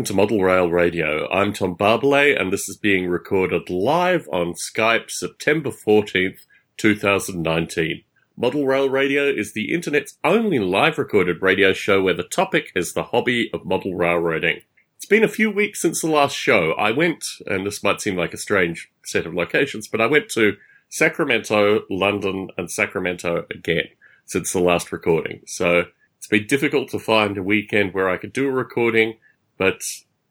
[0.00, 1.28] Welcome to Model Rail Radio.
[1.30, 6.46] I'm Tom Barbalet, and this is being recorded live on Skype September 14th,
[6.78, 8.04] 2019.
[8.34, 12.94] Model Rail Radio is the internet's only live recorded radio show where the topic is
[12.94, 14.62] the hobby of model railroading.
[14.96, 16.72] It's been a few weeks since the last show.
[16.78, 20.30] I went, and this might seem like a strange set of locations, but I went
[20.30, 20.56] to
[20.88, 23.88] Sacramento, London, and Sacramento again
[24.24, 25.42] since the last recording.
[25.44, 29.18] So it's been difficult to find a weekend where I could do a recording
[29.60, 29.82] but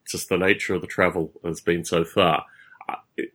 [0.09, 2.45] just the nature of the travel has been so far.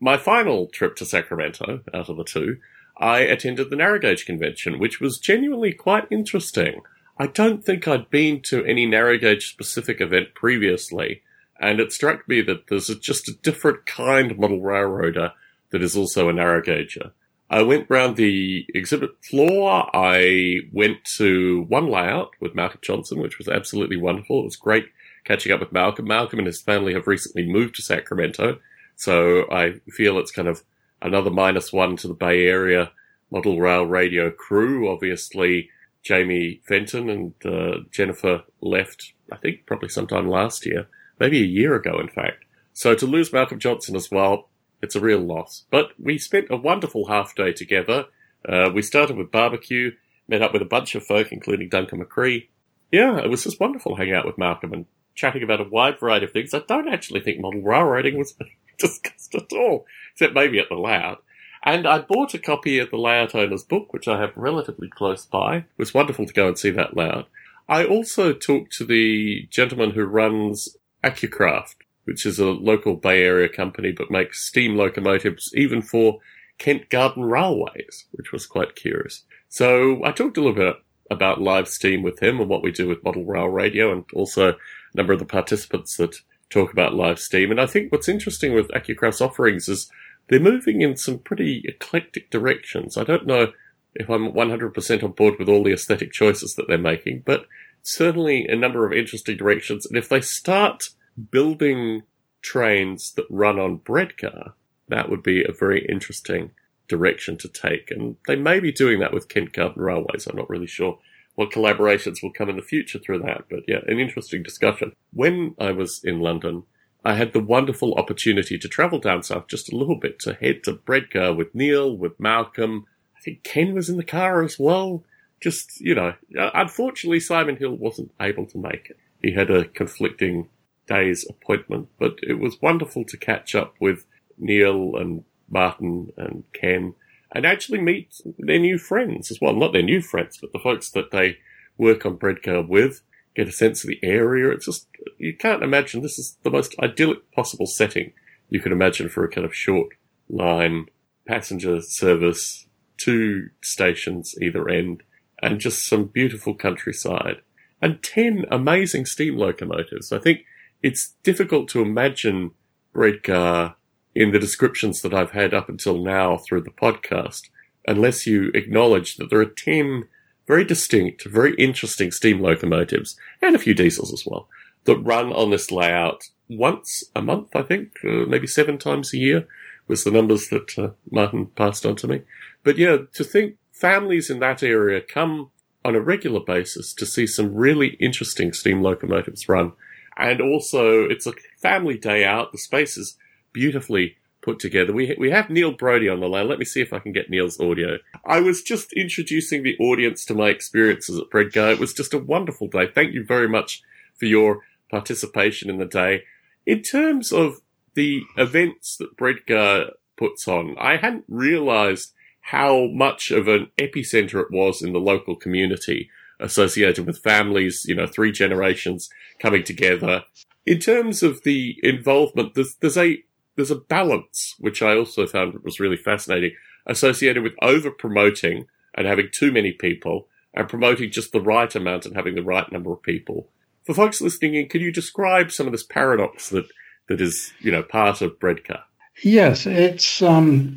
[0.01, 2.57] My final trip to Sacramento, out of the two,
[2.99, 6.81] I attended the narrow gauge convention, which was genuinely quite interesting.
[7.17, 11.23] I don't think I'd been to any narrow gauge specific event previously,
[11.61, 15.33] and it struck me that there's just a different kind of model railroader
[15.71, 17.13] that is also a narrow gauger.
[17.49, 19.89] I went round the exhibit floor.
[19.95, 24.41] I went to one layout with Malcolm Johnson, which was absolutely wonderful.
[24.41, 24.87] It was great
[25.25, 26.07] catching up with Malcolm.
[26.07, 28.59] Malcolm and his family have recently moved to Sacramento,
[28.97, 30.63] so I feel it's kind of
[31.03, 32.93] another minus one to the Bay Area
[33.31, 34.91] model rail radio crew.
[34.91, 35.71] Obviously,
[36.03, 40.87] Jamie Fenton and uh, Jennifer left, I think, probably sometime last year,
[41.19, 42.45] maybe a year ago, in fact.
[42.73, 44.49] So to lose Malcolm Johnson as well,
[44.83, 45.65] it's a real loss.
[45.71, 48.07] But we spent a wonderful half day together.
[48.47, 49.93] Uh, we started with barbecue,
[50.29, 52.49] met up with a bunch of folk, including Duncan McCree.
[52.93, 56.27] Yeah, it was just wonderful hanging out with Malcolm and chatting about a wide variety
[56.27, 56.55] of things.
[56.55, 58.35] I don't actually think model railroading was
[58.79, 61.23] discussed at all, except maybe at the layout.
[61.65, 65.25] And I bought a copy of the layout owner's book, which I have relatively close
[65.25, 65.57] by.
[65.57, 67.29] It was wonderful to go and see that layout.
[67.69, 73.49] I also talked to the gentleman who runs Accucraft, which is a local Bay Area
[73.49, 76.21] company but makes steam locomotives even for
[76.59, 79.25] Kent Garden Railways, which was quite curious.
[79.49, 80.77] So I talked a little bit
[81.11, 84.57] about live steam with him and what we do with model rail radio and also
[84.95, 86.17] number of the participants that
[86.51, 87.51] talk about live steam.
[87.51, 89.91] And I think what's interesting with Accucraft's offerings is
[90.29, 92.97] they're moving in some pretty eclectic directions.
[92.97, 93.53] I don't know
[93.95, 97.47] if I'm 100% on board with all the aesthetic choices that they're making, but
[97.83, 99.87] certainly a number of interesting directions.
[99.87, 100.85] And if they start
[101.31, 102.03] building
[102.43, 104.53] trains that run on Bredgar,
[104.89, 106.51] that would be a very interesting
[106.89, 107.91] direction to take.
[107.91, 110.27] And they may be doing that with Kent Garden Railways.
[110.27, 110.99] I'm not really sure
[111.35, 113.45] what collaborations will come in the future through that.
[113.51, 114.93] But yeah, an interesting discussion.
[115.13, 116.65] When I was in London,
[117.05, 120.65] I had the wonderful opportunity to travel down south just a little bit to head
[120.65, 122.87] to Bredgar with Neil, with Malcolm.
[123.17, 125.05] I think Ken was in the car as well.
[125.41, 128.99] Just, you know, uh, unfortunately, Simon Hill wasn't able to make it.
[129.21, 130.49] He had a conflicting
[130.87, 134.07] day's appointment, but it was wonderful to catch up with
[134.39, 136.95] Neil and Martin and Ken
[137.35, 139.55] and actually meet their new friends as well.
[139.55, 141.39] Not their new friends, but the folks that they
[141.77, 143.03] work on Bredgar with,
[143.35, 144.51] get a sense of the area.
[144.51, 144.87] It's just,
[145.19, 148.13] you can't imagine this is the most idyllic possible setting
[148.49, 149.89] you could imagine for a kind of short
[150.29, 150.87] line
[151.27, 155.03] passenger service, two stations either end,
[155.43, 157.39] and just some beautiful countryside.
[157.83, 160.13] And 10 amazing steam locomotives.
[160.13, 160.45] I think
[160.83, 162.53] it's difficult to imagine
[162.95, 163.75] Bredgar
[164.15, 167.51] in the descriptions that I've had up until now through the podcast,
[167.87, 170.05] unless you acknowledge that there are 10
[170.47, 174.49] very distinct, very interesting steam locomotives, and a few diesels as well,
[174.85, 179.19] that run on this layout once a month, I think, uh, maybe seven times a
[179.19, 179.47] year
[179.89, 182.23] was the numbers that uh, Martin passed on to me.
[182.63, 185.51] But yeah, to think families in that area come
[185.85, 189.73] on a regular basis to see some really interesting steam locomotives run.
[190.17, 192.53] And also, it's a family day out.
[192.53, 193.17] The space is
[193.55, 194.93] beautifully put together.
[194.93, 196.49] We we have Neil Brody on the line.
[196.49, 197.97] Let me see if I can get Neil's audio.
[198.27, 201.73] I was just introducing the audience to my experiences at Bredgar.
[201.73, 202.87] It was just a wonderful day.
[202.87, 203.83] Thank you very much
[204.19, 204.61] for your
[204.91, 206.25] participation in the day.
[206.67, 207.63] In terms of
[207.95, 214.51] the events that Bredgar puts on, I hadn't realised how much of an epicenter it
[214.51, 219.09] was in the local community associated with families, you know, three generations
[219.41, 220.25] coming together.
[220.67, 223.23] In terms of the involvement, there's, there's a
[223.57, 226.53] there's a balance, which I also found was really fascinating,
[226.87, 232.07] associated with over promoting and having too many people and promoting just the right amount
[232.07, 233.49] and having the right number of people.
[233.85, 236.67] For folks listening in, can you describe some of this paradox that,
[237.09, 238.83] that is, you know, part of Bredgar?
[239.23, 240.77] Yes, it's um,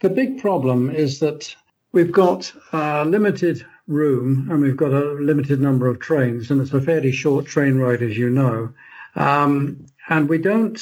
[0.00, 1.54] the big problem is that
[1.92, 6.80] we've got limited room and we've got a limited number of trains, and it's a
[6.80, 8.72] fairly short train ride, as you know.
[9.16, 10.80] Um, and we don't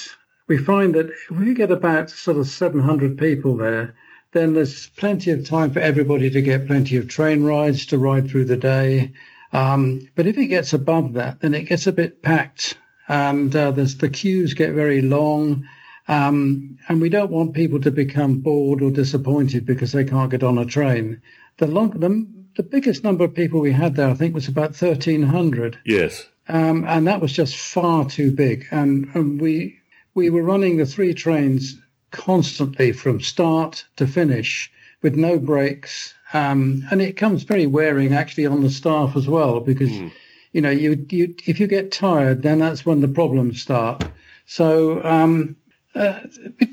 [0.53, 3.95] we find that if we get about sort of 700 people there,
[4.33, 8.29] then there's plenty of time for everybody to get plenty of train rides to ride
[8.29, 9.13] through the day.
[9.55, 12.77] Um, but if it gets above that, then it gets a bit packed
[13.09, 15.67] and uh, there's the queues get very long.
[16.07, 20.43] Um, and we don't want people to become bored or disappointed because they can't get
[20.43, 21.23] on a train.
[21.57, 22.27] The long, the,
[22.57, 25.79] the biggest number of people we had there, I think, was about thirteen hundred.
[25.87, 28.67] Yes, um, and that was just far too big.
[28.71, 29.82] And, and we
[30.15, 31.77] we were running the three trains
[32.11, 34.71] constantly from start to finish
[35.01, 36.15] with no breaks.
[36.33, 40.13] Um, and it comes very wearing actually on the staff as well because, mm.
[40.53, 44.05] you know, you, you, if you get tired, then that's when the problems start.
[44.47, 45.57] So, um,
[45.95, 46.21] uh,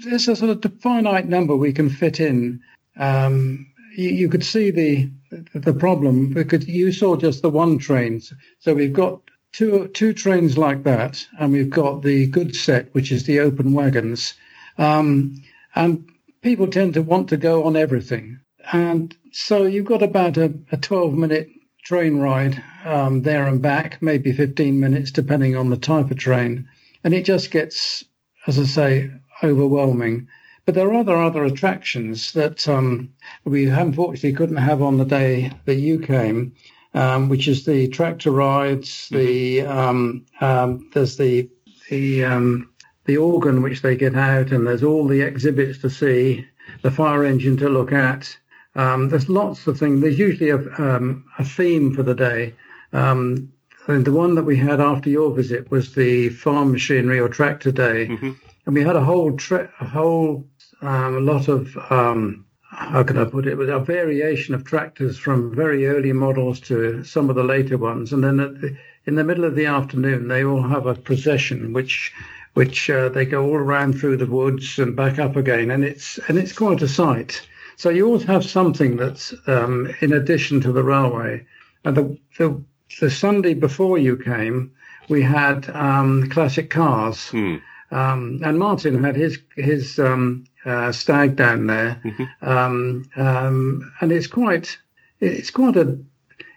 [0.05, 2.61] there's a sort of finite number we can fit in.
[2.97, 5.09] Um, you, you, could see the,
[5.53, 8.21] the problem because you saw just the one train.
[8.59, 13.11] So we've got two, two trains like that and we've got the good set, which
[13.11, 14.33] is the open wagons.
[14.77, 15.41] Um,
[15.75, 16.09] and
[16.41, 18.39] people tend to want to go on everything.
[18.71, 21.49] And so you've got about a, a 12 minute
[21.83, 26.67] train ride um, there and back, maybe 15 minutes, depending on the type of train.
[27.03, 28.03] And it just gets,
[28.47, 29.11] as I say,
[29.43, 30.27] overwhelming.
[30.65, 33.13] But there are other other attractions that um,
[33.43, 36.53] we unfortunately couldn't have on the day that you came,
[36.93, 39.09] um, which is the tractor rides.
[39.09, 41.49] The um, um, there's the
[41.89, 42.69] the um,
[43.05, 46.45] the organ which they get out, and there's all the exhibits to see,
[46.81, 48.35] the fire engine to look at.
[48.75, 50.01] Um, there's lots of things.
[50.01, 52.53] There's usually a, um, a theme for the day.
[52.93, 53.51] Um,
[53.87, 57.71] and the one that we had after your visit was the farm machinery or tractor
[57.71, 58.31] day, mm-hmm.
[58.65, 60.47] and we had a whole tra- a whole
[60.81, 63.59] um, lot of um, how can I put it?
[63.59, 68.13] It a variation of tractors from very early models to some of the later ones,
[68.13, 72.13] and then the, in the middle of the afternoon they all have a procession which
[72.53, 76.19] which uh, they go all around through the woods and back up again, and it's
[76.27, 77.47] and it's quite a sight.
[77.79, 81.45] So you always have something that's um, in addition to the railway.
[81.85, 82.61] And the, the,
[82.99, 84.71] the Sunday before you came,
[85.07, 87.61] we had um, classic cars, mm.
[87.91, 92.47] Um, and Martin had his his um, uh, stag down there, mm-hmm.
[92.47, 94.77] Um, um, and it's quite
[95.19, 96.09] it's quite an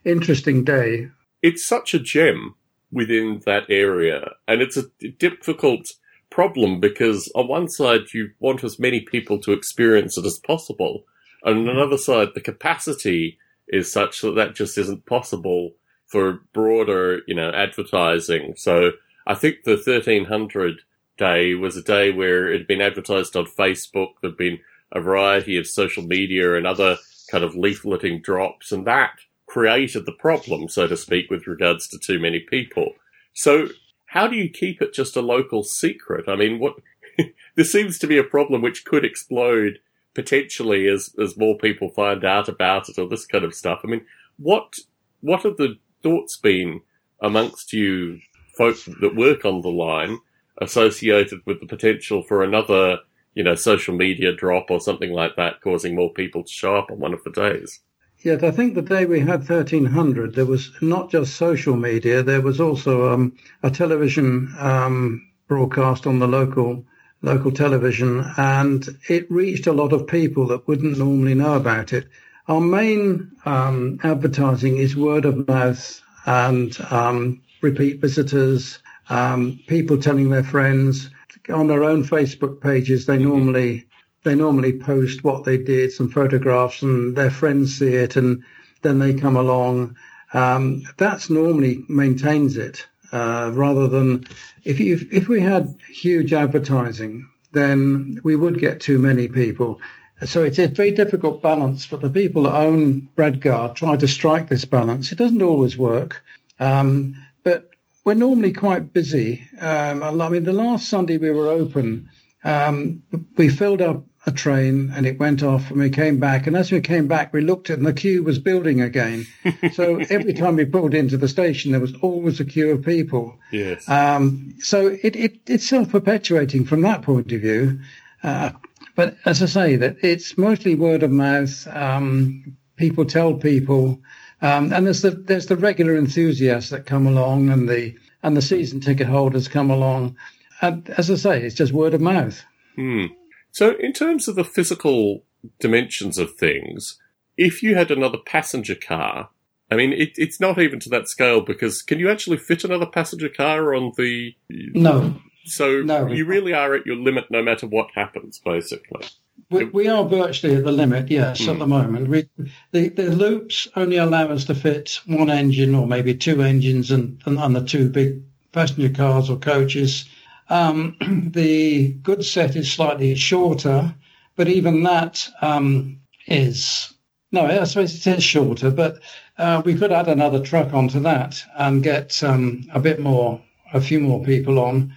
[0.04, 1.08] interesting day.
[1.42, 2.54] It's such a gem
[2.92, 4.34] within that area.
[4.46, 4.84] And it's a
[5.18, 5.88] difficult
[6.30, 11.04] problem because on one side, you want as many people to experience it as possible.
[11.42, 13.38] And on another side, the capacity
[13.68, 15.72] is such that that just isn't possible
[16.06, 18.54] for broader, you know, advertising.
[18.56, 18.92] So
[19.26, 20.82] I think the 1300
[21.22, 24.14] day was a day where it had been advertised on Facebook.
[24.20, 24.58] There'd been
[24.90, 26.96] a variety of social media and other
[27.30, 29.12] kind of leafleting drops and that
[29.46, 32.94] created the problem, so to speak, with regards to too many people.
[33.34, 33.68] So
[34.06, 36.26] how do you keep it just a local secret?
[36.26, 36.76] I mean, what
[37.56, 39.78] this seems to be a problem which could explode
[40.14, 43.80] potentially as as more people find out about it or this kind of stuff.
[43.84, 44.06] I mean,
[44.38, 44.78] what
[45.20, 46.80] what have the thoughts been
[47.20, 48.20] amongst you
[48.56, 50.18] folk that work on the line
[50.58, 52.98] associated with the potential for another,
[53.34, 56.90] you know, social media drop or something like that causing more people to show up
[56.90, 57.80] on one of the days?
[58.22, 62.40] Yet I think the day we had 1300, there was not just social media, there
[62.40, 66.84] was also um, a television um, broadcast on the local
[67.22, 72.08] local television, and it reached a lot of people that wouldn't normally know about it.
[72.48, 80.30] Our main um, advertising is word of mouth and um, repeat visitors, um, people telling
[80.30, 81.10] their friends
[81.48, 83.06] on their own Facebook pages.
[83.06, 83.86] They normally
[84.24, 88.44] they normally post what they did, some photographs, and their friends see it, and
[88.82, 89.96] then they come along.
[90.32, 94.24] Um, that's normally maintains it, uh, rather than
[94.64, 99.80] if you, if we had huge advertising, then we would get too many people.
[100.24, 104.48] So it's a very difficult balance, but the people that own Bredgar try to strike
[104.48, 105.10] this balance.
[105.10, 106.22] It doesn't always work,
[106.60, 107.71] um, but
[108.04, 109.46] we're normally quite busy.
[109.60, 112.10] Um, I mean, the last Sunday we were open,
[112.44, 113.02] um,
[113.36, 116.46] we filled up a train and it went off and we came back.
[116.46, 119.26] And as we came back, we looked at and the queue was building again.
[119.72, 123.38] so every time we pulled into the station, there was always a queue of people.
[123.50, 123.88] Yes.
[123.88, 127.80] Um, so it, it, it's self perpetuating from that point of view.
[128.22, 128.50] Uh,
[128.94, 131.66] but as I say, that it's mostly word of mouth.
[131.68, 134.00] Um, people tell people,
[134.42, 138.42] um, and there's the there's the regular enthusiasts that come along, and the and the
[138.42, 140.16] season ticket holders come along.
[140.60, 142.42] And as I say, it's just word of mouth.
[142.76, 143.06] Hmm.
[143.52, 145.24] So, in terms of the physical
[145.60, 146.98] dimensions of things,
[147.36, 149.30] if you had another passenger car,
[149.70, 152.86] I mean, it, it's not even to that scale because can you actually fit another
[152.86, 154.34] passenger car on the?
[154.50, 155.14] No.
[155.44, 159.06] So no, you really are at your limit no matter what happens, basically.
[159.50, 161.48] We, we are virtually at the limit, yes, mm.
[161.48, 161.70] at the hmm.
[161.70, 162.08] moment.
[162.08, 162.28] We,
[162.70, 167.20] the, the loops only allow us to fit one engine or maybe two engines and,
[167.26, 168.22] and, and the two big
[168.52, 170.08] passenger cars or coaches.
[170.48, 170.96] Um,
[171.32, 173.94] the goods set is slightly shorter,
[174.36, 176.92] but even that um, is
[177.32, 179.00] no, I suppose it is shorter, but
[179.38, 183.40] uh, we could add another truck onto that and get um, a bit more,
[183.72, 184.94] a few more people on.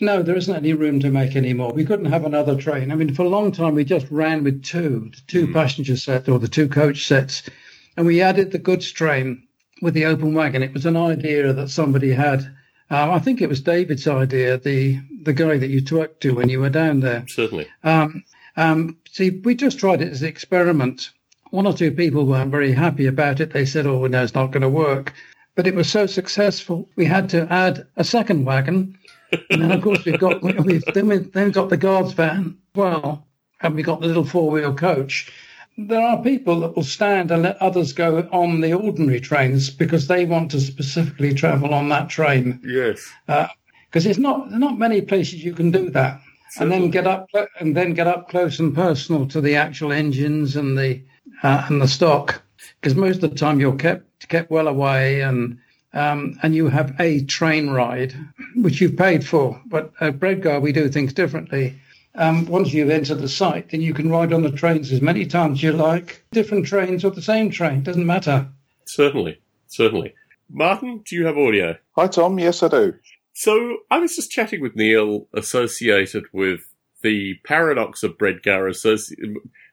[0.00, 1.72] No, there isn't any room to make any more.
[1.72, 2.90] We couldn't have another train.
[2.90, 5.52] I mean, for a long time, we just ran with two, the two mm.
[5.52, 7.42] passenger sets or the two coach sets,
[7.96, 9.42] and we added the goods train
[9.82, 10.62] with the open wagon.
[10.62, 12.40] It was an idea that somebody had.
[12.90, 16.48] Um, I think it was David's idea, the the guy that you talked to when
[16.48, 17.24] you were down there.
[17.28, 17.68] Certainly.
[17.84, 18.24] Um,
[18.56, 21.10] um, see, we just tried it as an experiment
[21.50, 23.52] one or two people weren't very happy about it.
[23.52, 25.12] They said, oh, no, it's not going to work.
[25.56, 28.96] But it was so successful, we had to add a second wagon.
[29.50, 33.26] And then, of course, we've got, we've then, we've then got the guards van well,
[33.60, 35.32] and we've got the little four wheel coach.
[35.78, 40.08] There are people that will stand and let others go on the ordinary trains because
[40.08, 42.60] they want to specifically travel on that train.
[42.64, 43.08] Yes.
[43.26, 46.20] Because uh, there's not not many places you can do that.
[46.50, 46.74] Certainly.
[46.74, 47.28] And then get up
[47.60, 51.02] and then get up close and personal to the actual engines and the
[51.42, 52.42] uh, and the stock,
[52.80, 55.58] because most of the time you're kept kept well away and
[55.92, 58.14] um, and you have a train ride,
[58.56, 59.60] which you've paid for.
[59.66, 61.80] But at Bredgar, we do things differently.
[62.14, 65.26] Um, once you've entered the site, then you can ride on the trains as many
[65.26, 66.24] times as you like.
[66.32, 68.48] Different trains or the same train, doesn't matter.
[68.84, 70.14] Certainly, certainly.
[70.48, 71.76] Martin, do you have audio?
[71.96, 72.38] Hi, Tom.
[72.38, 72.94] Yes, I do.
[73.32, 76.60] So I was just chatting with Neil associated with
[77.02, 79.14] the paradox of Bredgar, associ-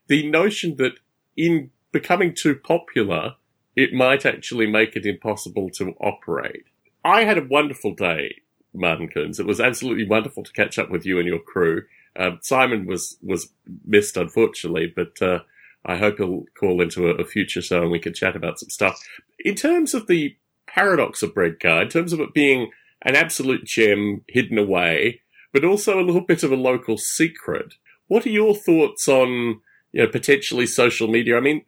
[0.07, 0.93] the notion that
[1.35, 3.35] in becoming too popular,
[3.77, 6.65] it might actually make it impossible to operate.
[7.05, 8.41] I had a wonderful day,
[8.73, 9.39] Martin Coons.
[9.39, 11.83] It was absolutely wonderful to catch up with you and your crew.
[12.19, 13.49] Um, Simon was was
[13.85, 15.39] missed, unfortunately, but uh,
[15.85, 18.69] I hope he'll call into a, a, future show and we can chat about some
[18.69, 18.99] stuff.
[19.45, 22.71] In terms of the paradox of Bredgar, in terms of it being
[23.03, 25.21] an absolute gem hidden away,
[25.53, 27.75] but also a little bit of a local secret,
[28.07, 31.37] what are your thoughts on you know, potentially social media.
[31.37, 31.63] I mean,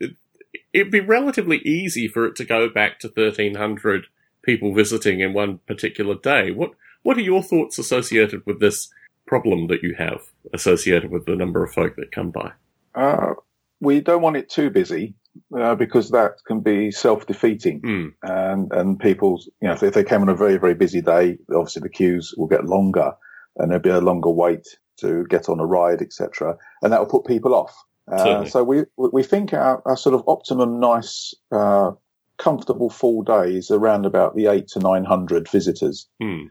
[0.73, 4.07] it'd be relatively easy for it to go back to 1300
[4.43, 6.51] people visiting in one particular day.
[6.51, 6.71] What,
[7.03, 8.89] what are your thoughts associated with this
[9.27, 10.21] problem that you have
[10.53, 12.51] associated with the number of folk that come by?
[12.95, 13.33] Uh,
[13.79, 15.15] we don't want it too busy.
[15.55, 18.13] Uh, because that can be self-defeating, mm.
[18.23, 21.37] and and people, you know, if, if they came on a very very busy day,
[21.55, 23.13] obviously the queues will get longer,
[23.57, 27.07] and there'll be a longer wait to get on a ride, etc., and that will
[27.07, 27.73] put people off.
[28.11, 31.91] Uh, so we we think our, our sort of optimum, nice, uh,
[32.37, 36.43] comfortable full day is around about the eight to nine hundred visitors, hmm.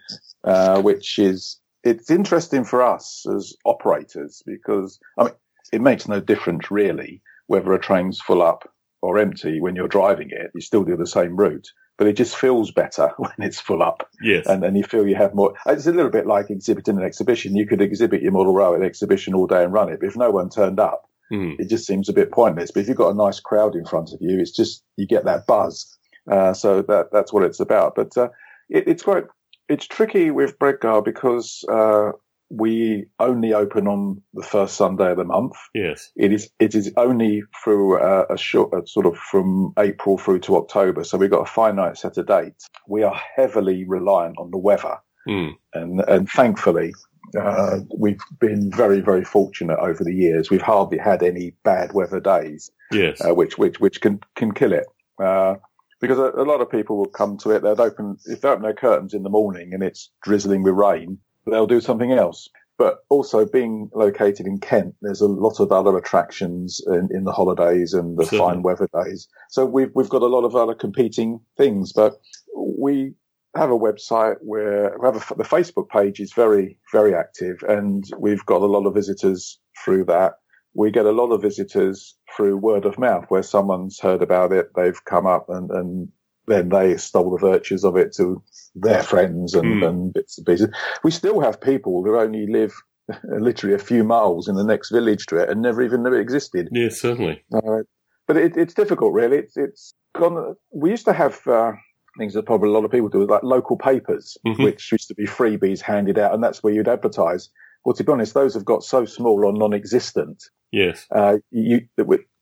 [0.45, 5.33] uh, which is it's interesting for us as operators because I mean
[5.73, 10.29] it makes no difference really whether a train's full up or empty when you're driving
[10.31, 10.51] it.
[10.55, 14.09] You still do the same route but it just feels better when it's full up.
[14.23, 14.47] Yes.
[14.47, 15.55] And then you feel you have more.
[15.67, 17.57] It's a little bit like exhibiting an exhibition.
[17.57, 20.31] You could exhibit your model railway exhibition all day and run it, but if no
[20.31, 21.57] one turned up, Mm.
[21.59, 22.71] It just seems a bit pointless.
[22.71, 25.25] But if you've got a nice crowd in front of you, it's just you get
[25.25, 25.99] that buzz.
[26.31, 27.95] Uh, so that that's what it's about.
[27.95, 28.29] But uh,
[28.69, 29.25] it, it's quite
[29.69, 32.13] it's tricky with Bredgar because uh,
[32.51, 35.55] we only open on the first Sunday of the month.
[35.75, 36.51] Yes, it is.
[36.59, 41.05] It is only through uh, a short, uh, sort of from April through to October.
[41.05, 42.67] So we've got a finite set of dates.
[42.87, 45.53] We are heavily reliant on the weather, mm.
[45.75, 46.93] and and thankfully
[47.37, 50.51] uh, we've been very, very fortunate over the years.
[50.51, 54.73] We've hardly had any bad weather days, yes, uh, which which which can can kill
[54.73, 54.87] it.
[55.23, 55.57] Uh,
[56.01, 57.63] because a, a, lot of people will come to it.
[57.63, 61.19] They'll open if they open their curtains in the morning and it's drizzling with rain,
[61.47, 62.49] they'll do something else.
[62.77, 67.33] But also being located in Kent, there's a lot of other attractions in, in the
[67.33, 68.39] holidays and the sure.
[68.39, 69.27] fine weather days.
[69.51, 72.21] So we've we've got a lot of other competing things, but
[72.57, 73.15] we
[73.57, 78.05] have a website where we have a, the Facebook page is very, very active and
[78.19, 80.35] we've got a lot of visitors through that.
[80.75, 84.71] We get a lot of visitors through word of mouth where someone's heard about it.
[84.77, 86.09] They've come up and, and
[86.47, 88.43] then they stole the virtues of it to
[88.75, 89.89] their friends and, mm.
[89.89, 90.69] and bits and pieces.
[91.03, 92.75] We still have people who only live
[93.25, 96.21] literally a few miles in the next village to it and never even knew it
[96.21, 96.69] existed.
[96.71, 97.43] Yeah, certainly.
[97.53, 97.83] Uh,
[98.27, 99.39] but it, it's difficult, really.
[99.39, 100.55] It's, it's gone.
[100.71, 101.73] We used to have uh,
[102.19, 104.63] things that probably a lot of people do, like local papers, mm-hmm.
[104.63, 107.49] which used to be freebies handed out, and that's where you'd advertise.
[107.85, 110.45] Well, to be honest, those have got so small or non-existent.
[110.73, 111.81] Yes, uh, you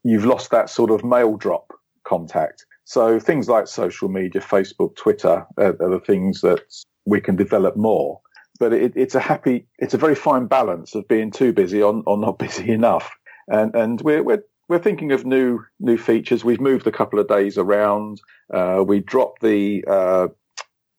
[0.03, 1.73] you've lost that sort of mail drop
[2.07, 2.65] contact.
[2.85, 6.61] So things like social media, Facebook, Twitter, uh, are the things that
[7.05, 8.21] we can develop more.
[8.59, 12.03] But it, it's a happy, it's a very fine balance of being too busy or,
[12.07, 13.11] or not busy enough.
[13.49, 16.45] And and we're we're we're thinking of new new features.
[16.45, 18.21] We've moved a couple of days around.
[18.53, 20.29] Uh, we dropped the uh,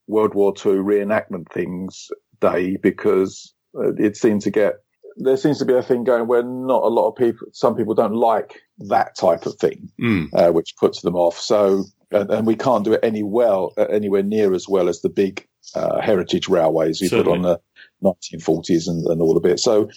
[0.07, 2.09] World War II reenactment things
[2.39, 4.75] day because uh, it seemed to get
[5.17, 7.95] there seems to be a thing going where not a lot of people, some people
[7.95, 10.27] don't like that type of thing, Mm.
[10.33, 11.39] uh, which puts them off.
[11.39, 15.01] So, and, and we can't do it any well, uh, anywhere near as well as
[15.01, 17.59] the big uh, heritage railways we put on the
[18.03, 19.59] 1940s and, and all of it.
[19.59, 19.89] So,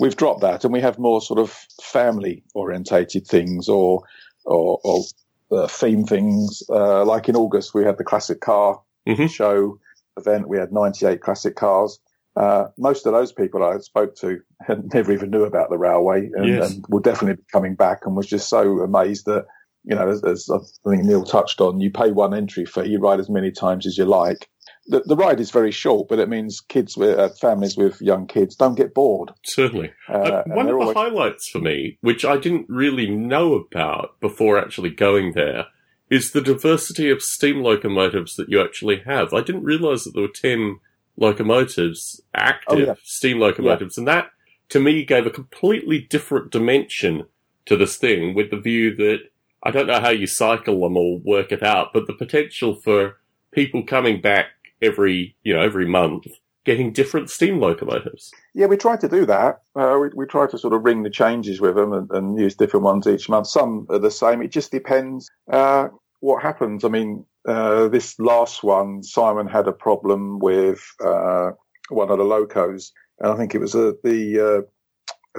[0.00, 1.50] we've dropped that, and we have more sort of
[1.82, 4.02] family orientated things or
[4.44, 5.04] or, or
[5.52, 6.62] uh, theme things.
[6.70, 9.28] Uh, like in August, we had the classic car Mhm.
[9.30, 9.78] show
[10.18, 10.48] event.
[10.48, 11.98] We had 98 classic cars.
[12.36, 16.30] Uh, most of those people I spoke to had never even knew about the railway
[16.34, 16.70] and, Yes.
[16.72, 19.46] and were definitely be coming back and was just so amazed that,
[19.84, 20.58] you know, as, as I
[20.88, 23.96] think Neil touched on, you pay one entry fee, you ride as many times as
[23.98, 24.48] you like.
[24.88, 28.26] The, the ride is very short, but it means kids with uh, families with young
[28.26, 29.30] kids don't get bored.
[29.44, 29.92] Certainly.
[30.08, 34.18] Uh, Uh, one of the always- highlights for me, which I didn't really know about
[34.20, 35.66] before actually going there,
[36.10, 39.34] is the diversity of steam locomotives that you actually have.
[39.34, 40.78] I didn't realize that there were 10
[41.18, 42.94] locomotives, active Oh, yeah.
[43.04, 44.30] steam locomotives, and that
[44.70, 47.26] to me gave a completely different dimension
[47.66, 49.18] to this thing with the view that
[49.62, 53.16] I don't know how you cycle them or work it out, but the potential for
[53.52, 54.46] people coming back
[54.82, 56.26] every, you know, every month
[56.64, 58.30] getting different steam locomotives.
[58.54, 59.62] Yeah, we try to do that.
[59.74, 62.54] Uh, we, we try to sort of ring the changes with them and, and use
[62.54, 63.46] different ones each month.
[63.46, 64.42] Some are the same.
[64.42, 65.88] It just depends uh,
[66.20, 66.84] what happens.
[66.84, 71.52] I mean, uh, this last one, Simon had a problem with uh,
[71.88, 74.66] one of the locos, and I think it was uh, the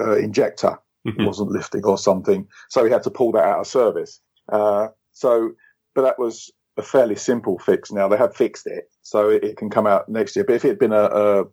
[0.00, 1.24] uh, uh, injector Mhm.
[1.24, 4.20] wasn't lifting or something, so he had to pull that out of service.
[4.50, 5.52] Uh, so,
[5.94, 7.92] but that was a fairly simple fix.
[7.92, 10.44] Now they have fixed it, so it, it can come out next year.
[10.44, 11.44] But if it had been a,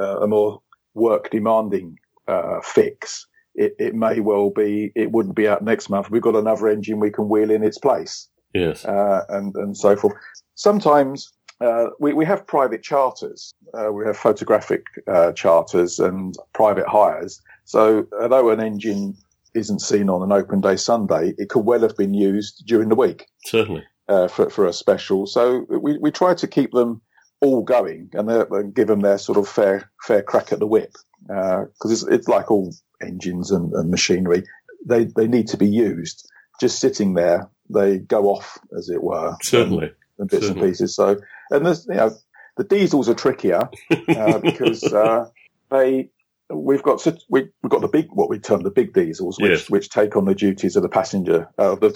[0.00, 0.60] a, a more
[0.94, 1.96] work demanding
[2.28, 6.10] uh, fix, it, it may well be it wouldn't be out next month.
[6.10, 8.84] We've got another engine we can wheel in its place, Yes.
[8.84, 10.14] uh, and and so forth.
[10.54, 11.32] Sometimes.
[11.58, 13.54] Uh, we, we have private charters.
[13.72, 17.40] Uh, we have photographic uh, charters and private hires.
[17.64, 19.16] So although an engine
[19.54, 22.94] isn't seen on an open day Sunday, it could well have been used during the
[22.94, 23.84] week Certainly.
[24.08, 25.26] Uh, for, for a special.
[25.26, 27.00] So we, we try to keep them
[27.40, 30.92] all going and, and give them their sort of fair fair crack at the whip
[31.26, 34.44] because it's, it's like all engines and, and machinery.
[34.86, 36.28] They they need to be used.
[36.60, 39.92] Just sitting there, they go off, as it were, Certainly.
[40.18, 40.62] and bits Certainly.
[40.62, 40.94] and pieces.
[40.94, 41.18] So
[41.50, 42.16] and there's you know
[42.56, 43.68] the diesels are trickier
[44.08, 45.28] uh, because uh,
[45.70, 46.10] they
[46.50, 49.70] we've got we've got the big what we term the big diesels, which Yes.
[49.70, 51.90] which take on the duties of the passenger, uh, the,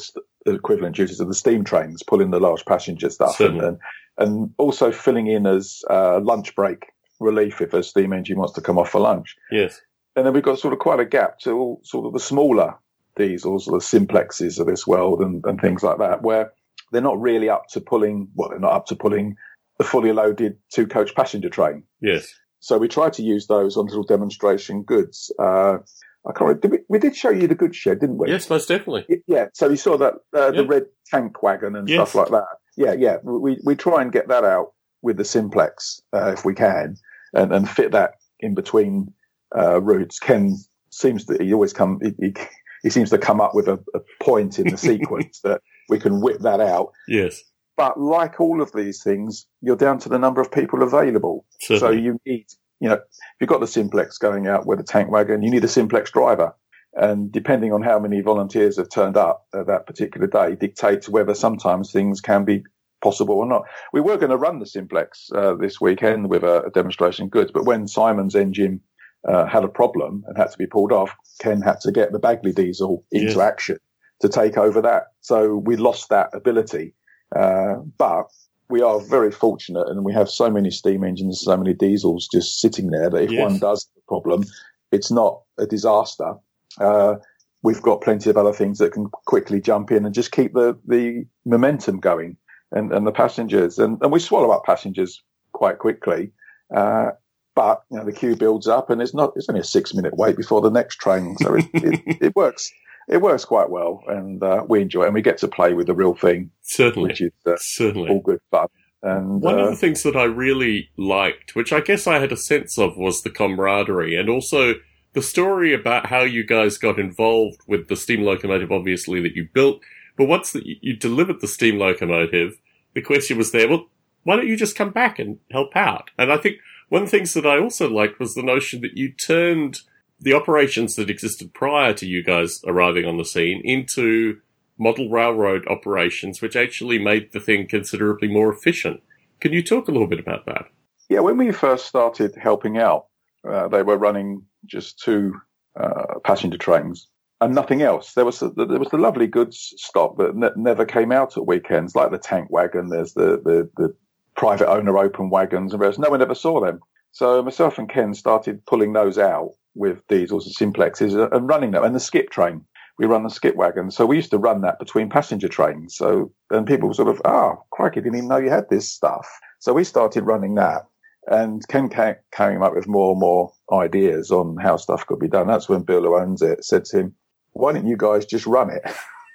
[0.45, 3.67] the equivalent duties of the steam trains, pulling the large passenger stuff, and, Certainly.
[3.67, 3.79] and
[4.19, 6.87] and also filling in as uh, lunch break
[7.21, 9.37] relief if a steam engine wants to come off for lunch.
[9.51, 9.81] Yes.
[10.17, 12.75] And then we've got sort of quite a gap to all sort of the smaller
[13.17, 16.53] diesels, or the simplexes of this world and, and things like that, where
[16.93, 19.37] they're not really up to pulling, well, they're not up to pulling
[19.79, 21.83] the fully loaded two coach passenger train.
[22.01, 22.35] Yes.
[22.61, 25.33] So we try to use those on little demonstration goods.
[25.38, 25.79] Uh,
[26.27, 28.29] I can't remember, did we, we did show you the goods shed, didn't we?
[28.31, 29.23] Yes, most definitely.
[29.27, 29.46] Yeah.
[29.55, 30.62] So you saw that, uh, Yeah.
[30.62, 32.11] the red tank wagon and Yes.
[32.11, 32.59] stuff like that.
[32.77, 32.92] Yeah.
[32.92, 33.16] Yeah.
[33.25, 36.96] We, we try and get that out with the simplex, uh, if we can
[37.33, 39.12] and, and fit that in between,
[39.57, 40.18] uh, routes.
[40.18, 40.57] Ken
[40.90, 42.35] seems to, he always come, he, he,
[42.83, 46.20] he seems to come up with a, a point in the sequence that we can
[46.20, 46.92] whip that out.
[47.09, 47.42] Yes.
[47.81, 51.45] But like all of these things, you're down to the number of people available.
[51.79, 52.47] So you need,
[52.81, 53.03] you know, if
[53.40, 56.55] you've got the simplex going out with a tank wagon, you need a simplex driver.
[56.95, 61.35] And depending on how many volunteers have turned up at that particular day dictates whether
[61.35, 62.64] sometimes things can be
[63.03, 63.62] possible or not.
[63.93, 67.51] We were going to run the simplex uh, this weekend with a, a demonstration goods,
[67.51, 68.81] but when Simon's engine
[69.27, 72.21] uh, had a problem and had to be pulled off, Ken had to get the
[72.21, 73.38] Baguley diesel into Yes.
[73.38, 73.79] action
[74.21, 75.05] to take over that.
[75.21, 76.95] So we lost that ability.
[77.35, 78.27] Uh, but
[78.69, 82.61] we are very fortunate and we have so many steam engines, so many diesels just
[82.61, 83.43] sitting there that if Yes.
[83.43, 84.45] one does have a problem,
[84.93, 86.35] it's not a disaster.
[86.81, 87.16] Uh,
[87.62, 90.79] we've got plenty of other things that can quickly jump in and just keep the,
[90.87, 92.37] the momentum going
[92.73, 93.79] and, and the passengers.
[93.79, 96.31] And, and we swallow up passengers quite quickly.
[96.75, 97.11] Uh,
[97.57, 100.16] but you know, the queue builds up and it's not, it's only a six minute
[100.16, 101.37] wait before the next train.
[101.38, 102.73] So it, it, it works.
[103.11, 105.88] It works quite well and, uh, we enjoy it and we get to play with
[105.88, 107.09] the real thing, Certainly.
[107.09, 108.09] which is uh, Certainly.
[108.09, 108.68] all good fun.
[109.03, 112.33] And, One uh, of the things that I really liked, which I guess I had
[112.33, 114.75] a sense of, was the camaraderie and also
[115.12, 119.49] the story about how you guys got involved with the steam locomotive, obviously, that you
[119.53, 119.81] built.
[120.16, 122.61] But once that you you delivered the steam locomotive,
[122.94, 123.87] the question was there, well,
[124.23, 126.11] why don't you just come back and help out?
[126.18, 126.59] And I think
[126.90, 129.81] one of the things that I also liked was the notion that you turned
[130.20, 134.38] the operations that existed prior to you guys arriving on the scene into
[134.78, 139.02] model railroad operations, which actually made the thing considerably more efficient.
[139.40, 140.66] Can you talk a little bit about that?
[141.09, 143.06] Yeah, when we first started helping out,
[143.48, 145.35] uh, they were running just two
[145.78, 147.09] uh, passenger trains
[147.40, 148.12] and nothing else.
[148.12, 151.46] There was a, there was the lovely goods stock that ne- never came out at
[151.46, 152.88] weekends, like the tank wagon.
[152.88, 153.94] There's the the, the
[154.37, 156.80] private owner open wagons, and no one ever saw them.
[157.12, 161.85] So myself and Ken started pulling those out with diesels and simplexes and running them,
[161.85, 162.64] and the skip train.
[162.98, 165.96] We run the skip wagon, so we used to run that between passenger trains.
[165.96, 169.26] So and people sort of, ah, oh, crikey, didn't even know you had this stuff.
[169.59, 170.83] So we started running that,
[171.26, 175.46] and Ken came up with more and more ideas on how stuff could be done.
[175.46, 177.14] That's when Bill, who owns it, said to him,
[177.52, 178.83] "Why don't you guys just run it?"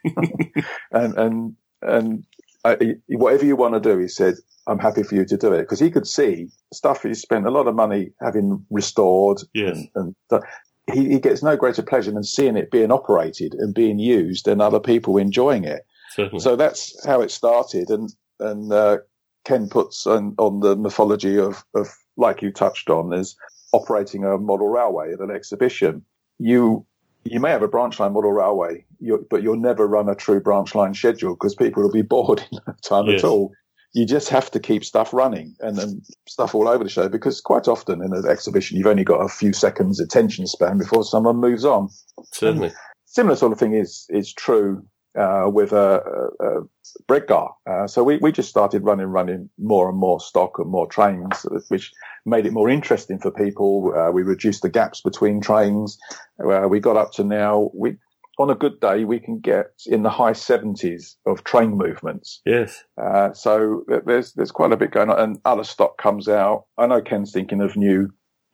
[0.92, 2.24] and and and
[2.66, 2.76] uh,
[3.08, 4.36] whatever you want to do, he said,
[4.68, 7.52] I'm happy for you to do it because he could see stuff he spent a
[7.52, 9.42] lot of money having restored.
[9.54, 9.78] Yes.
[9.94, 10.44] And, and
[10.92, 14.62] he, he, gets no greater pleasure than seeing it being operated and being used and
[14.62, 15.86] other people enjoying it.
[16.12, 16.40] Certainly.
[16.40, 17.90] So that's how it started.
[17.90, 18.98] And, and, uh,
[19.44, 23.36] Ken puts on, on the mythology of, of, like you touched on, is
[23.74, 26.04] operating a model railway at an exhibition.
[26.40, 26.86] You
[27.26, 28.86] you may have a branch line model railway,
[29.30, 32.60] but you'll never run a true branch line schedule because people will be bored in
[32.68, 33.24] no time yes.
[33.24, 33.52] at all
[33.96, 37.40] you just have to keep stuff running and, and stuff all over the show because
[37.40, 41.38] quite often in an exhibition you've only got a few seconds attention span before someone
[41.38, 41.88] moves on.
[42.34, 42.68] Certainly.
[42.68, 44.86] And similar sort of thing is is true
[45.18, 46.62] uh, with a, a, a
[47.08, 47.52] Bredgar.
[47.70, 51.46] Uh, so we, we just started running running more and more stock and more trains,
[51.70, 51.92] which
[52.26, 53.94] made it more interesting for people.
[53.96, 55.98] Uh, we reduced the gaps between trains.
[56.44, 57.96] Uh, we got up to now we
[58.38, 62.42] on a good day, we can get in the high 70s of train movements.
[62.46, 62.84] Yes.
[63.02, 66.66] Uh, so there's there's quite a bit going on, and other stock comes out.
[66.78, 68.10] I know Ken's thinking of new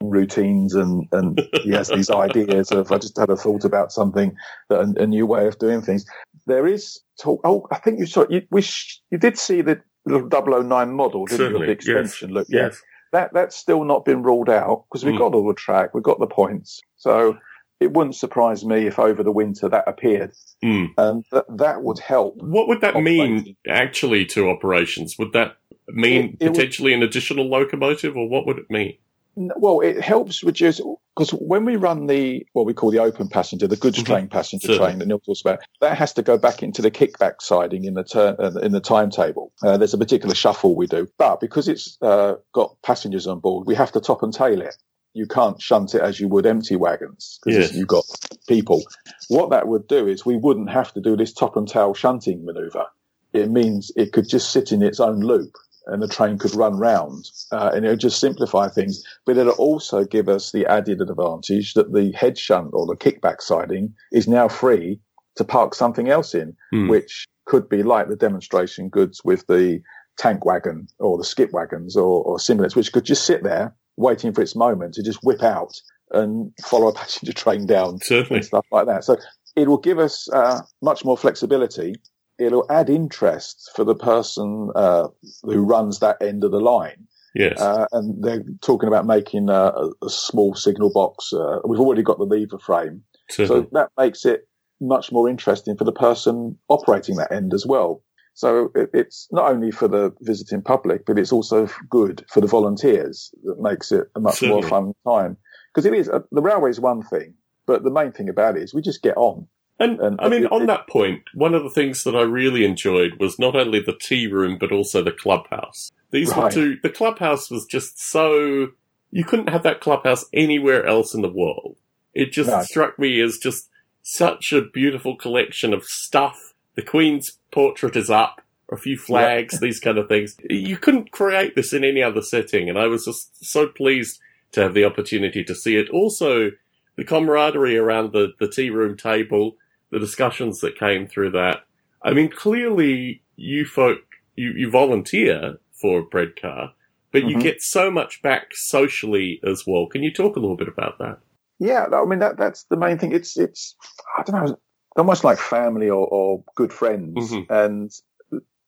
[0.09, 4.35] routines, and and he has these ideas of I just had a thought about something
[4.69, 6.05] that a, a new way of doing things.
[6.47, 7.41] There is talk.
[7.43, 8.41] Oh, I think you saw you.
[8.51, 8.63] We
[9.11, 11.61] you did see the little 009 model, didn't Certainly.
[11.61, 11.65] you?
[11.67, 12.35] The extension yes.
[12.35, 12.47] look.
[12.49, 12.81] Yes.
[13.11, 15.19] That that's still not been ruled out because we've mm.
[15.19, 16.79] got all the track, we've got the points.
[16.97, 17.37] So
[17.81, 20.33] it wouldn't surprise me if over the winter that appeared.
[20.63, 20.89] Mm.
[20.97, 22.35] And th- that would help.
[22.37, 25.17] What would that mean actually to operations?
[25.17, 25.57] Would that
[25.89, 28.97] mean it, it potentially would, an additional locomotive or what would it mean?
[29.35, 30.81] Well, it helps reduce
[31.15, 34.13] because when we run the what we call the open passenger, the goods mm-hmm.
[34.13, 34.87] train passenger Certainly.
[34.87, 37.93] train that Neil talks about, that has to go back into the kickback siding in
[37.93, 39.53] the ter- uh, in the timetable.
[39.63, 43.67] Uh, there's a particular shuffle we do, but because it's uh, got passengers on board,
[43.67, 44.75] we have to top and tail it
[45.13, 48.05] you can't shunt it as you would empty wagons because you've got
[48.47, 48.81] people.
[49.27, 52.45] What that would do is we wouldn't have to do this top and tail shunting
[52.45, 52.85] maneuver.
[53.33, 55.53] It means it could just sit in its own loop
[55.87, 59.03] and the train could run round uh, and it would just simplify things.
[59.25, 63.41] But it'll also give us the added advantage that the head shunt or the kickback
[63.41, 64.99] siding is now free
[65.35, 66.87] to park something else in, hmm.
[66.87, 69.81] which could be like the demonstration goods with the
[70.17, 74.33] tank wagon or the skip wagons or, or simulants, which could just sit there waiting
[74.33, 75.73] for its moment to just whip out
[76.11, 78.37] and follow a passenger train down Certainly.
[78.37, 79.03] and stuff like that.
[79.03, 79.17] So
[79.55, 81.95] it will give us uh, much more flexibility.
[82.41, 85.07] It'll add interest for the person uh,
[85.43, 87.07] who runs that end of the line.
[87.35, 87.61] Yes.
[87.61, 89.71] Uh, and they're talking about making a,
[90.03, 91.31] a small signal box.
[91.31, 93.03] Uh, we've already got the lever frame.
[93.29, 93.63] Certainly.
[93.63, 94.47] So that makes it
[94.81, 98.03] much more interesting for the person operating that end as well.
[98.33, 102.47] So it, it's not only for the visiting public, but it's also good for the
[102.47, 104.61] volunteers that makes it a much Certainly.
[104.61, 105.37] more fun time.
[105.73, 107.33] Because it is, uh, the railway is one thing,
[107.65, 109.47] but the main thing about it is we just get on.
[109.79, 112.21] And, and I mean, it, on it, that point, one of the things that I
[112.21, 115.91] really enjoyed was not only the tea room, but also the clubhouse.
[116.11, 116.43] These right.
[116.43, 118.69] were two, the clubhouse was just so,
[119.09, 121.77] you couldn't have that clubhouse anywhere else in the world.
[122.13, 122.61] It just no.
[122.61, 123.69] struck me as just
[124.03, 126.53] such a beautiful collection of stuff.
[126.75, 130.35] The Queen's portrait is up, a few flags, these kind of things.
[130.49, 134.19] You couldn't create this in any other setting, and I was just so pleased
[134.51, 135.89] to have the opportunity to see it.
[135.89, 136.51] Also,
[136.97, 139.55] the camaraderie around the, the tea room table,
[139.91, 141.59] the discussions that came through that.
[142.03, 143.99] I mean, clearly you folk,
[144.35, 146.71] you, you volunteer for Bredgar,
[147.11, 147.29] but mm-hmm.
[147.29, 149.87] you get so much back socially as well.
[149.87, 151.19] Can you talk a little bit about that?
[151.59, 153.11] Yeah, I mean that that's the main thing.
[153.11, 153.75] It's it's
[154.17, 154.57] I don't know
[154.97, 157.31] almost like family or, or good friends.
[157.31, 157.53] Mm-hmm.
[157.53, 157.91] And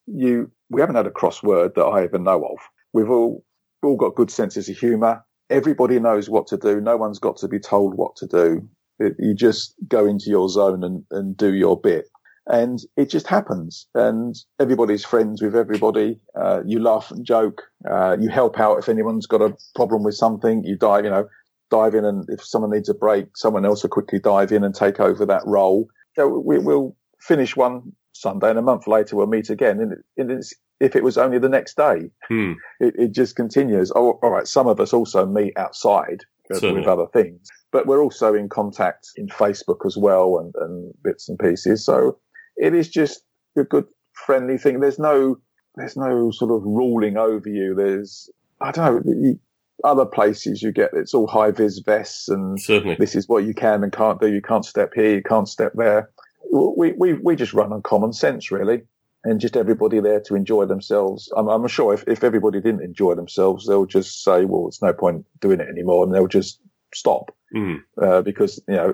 [0.07, 2.59] you, we haven't had a crossword that I even know of.
[2.93, 3.43] We've all,
[3.81, 5.23] all got good senses of humour.
[5.49, 6.79] Everybody knows what to do.
[6.79, 8.67] No one's got to be told what to do.
[8.99, 12.05] It, you just go into your zone and, and do your bit.
[12.47, 13.87] And it just happens.
[13.95, 16.19] And everybody's friends with everybody.
[16.35, 17.63] Uh, you laugh and joke.
[17.89, 20.63] Uh, you help out if anyone's got a problem with something.
[20.65, 21.27] You dive, you know,
[21.73, 24.75] dive in and if someone needs a break, someone else will quickly dive in and
[24.75, 29.27] take over that role So we, will finish one Sunday, and a month later we'll
[29.27, 29.79] meet again.
[29.81, 32.53] And, and it's, if it was only the next day, Hmm.
[32.79, 33.91] it, it just continues.
[33.95, 34.47] Oh, all right.
[34.47, 36.21] Some of us also meet outside
[36.51, 36.79] Certainly.
[36.81, 41.29] with other things, but we're also in contact in Facebook as well and, and bits
[41.29, 41.85] and pieces.
[41.85, 42.17] So
[42.57, 43.23] it is just
[43.57, 44.79] a good friendly thing.
[44.79, 45.37] There's no,
[45.75, 47.73] there's no sort of ruling over you.
[47.75, 48.29] There's,
[48.61, 49.39] I don't know, you,
[49.83, 52.95] other places you get, it's all high vis vests and Certainly.
[52.99, 54.31] this is what you can and can't do.
[54.31, 56.09] You can't step here, you can't step there.
[56.53, 58.83] We, we, we just run on common sense really.
[59.25, 61.31] And just everybody there to enjoy themselves.
[61.37, 64.91] I'm, I'm sure if, if everybody didn't enjoy themselves, they'll just say, well, it's no
[64.91, 66.03] point doing it anymore.
[66.03, 66.59] And they'll just
[66.93, 67.33] stop.
[67.55, 67.75] Hmm.
[68.01, 68.93] Uh, because, you know,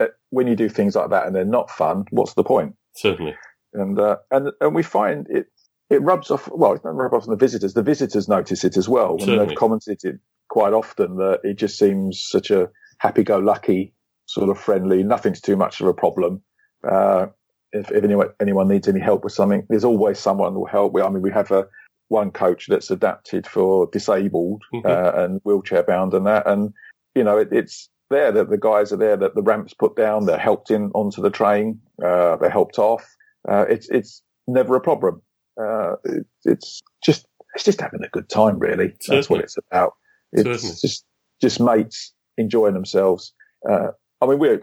[0.00, 2.74] uh, when you do things like that and they're not fun, what's the point?
[2.96, 3.36] Certainly.
[3.72, 5.46] And, uh, and, and we find it,
[5.90, 7.74] it rubs off, well, it doesn't rub off on the visitors.
[7.74, 9.12] The visitors notice it as well.
[9.12, 9.46] And Certainly.
[9.46, 10.16] they've commented it
[10.48, 12.68] quite often that it just seems such a
[12.98, 13.94] happy-go-lucky
[14.26, 16.42] sort of friendly, nothing's too much of a problem.
[16.88, 17.26] Uh,
[17.72, 20.92] if, if anyone, anyone needs any help with something, there's always someone who will help.
[20.92, 21.66] We, I mean, we have a,
[22.08, 24.86] one coach that's adapted for disabled, Mhm.
[24.86, 26.46] uh, and wheelchair bound and that.
[26.46, 26.72] And,
[27.14, 30.24] you know, it, it's there that the guys are there that the ramps put down,
[30.24, 33.06] they're helped in onto the train, uh, they're helped off.
[33.46, 35.20] Uh, it's, it's never a problem.
[35.60, 38.94] Uh, it, it's just, it's just having a good time, really.
[39.08, 39.92] That's what it's about.
[40.32, 40.76] It's Certainly.
[40.80, 41.04] just,
[41.42, 43.34] just mates enjoying themselves.
[43.68, 43.88] Uh,
[44.22, 44.62] I mean, we're,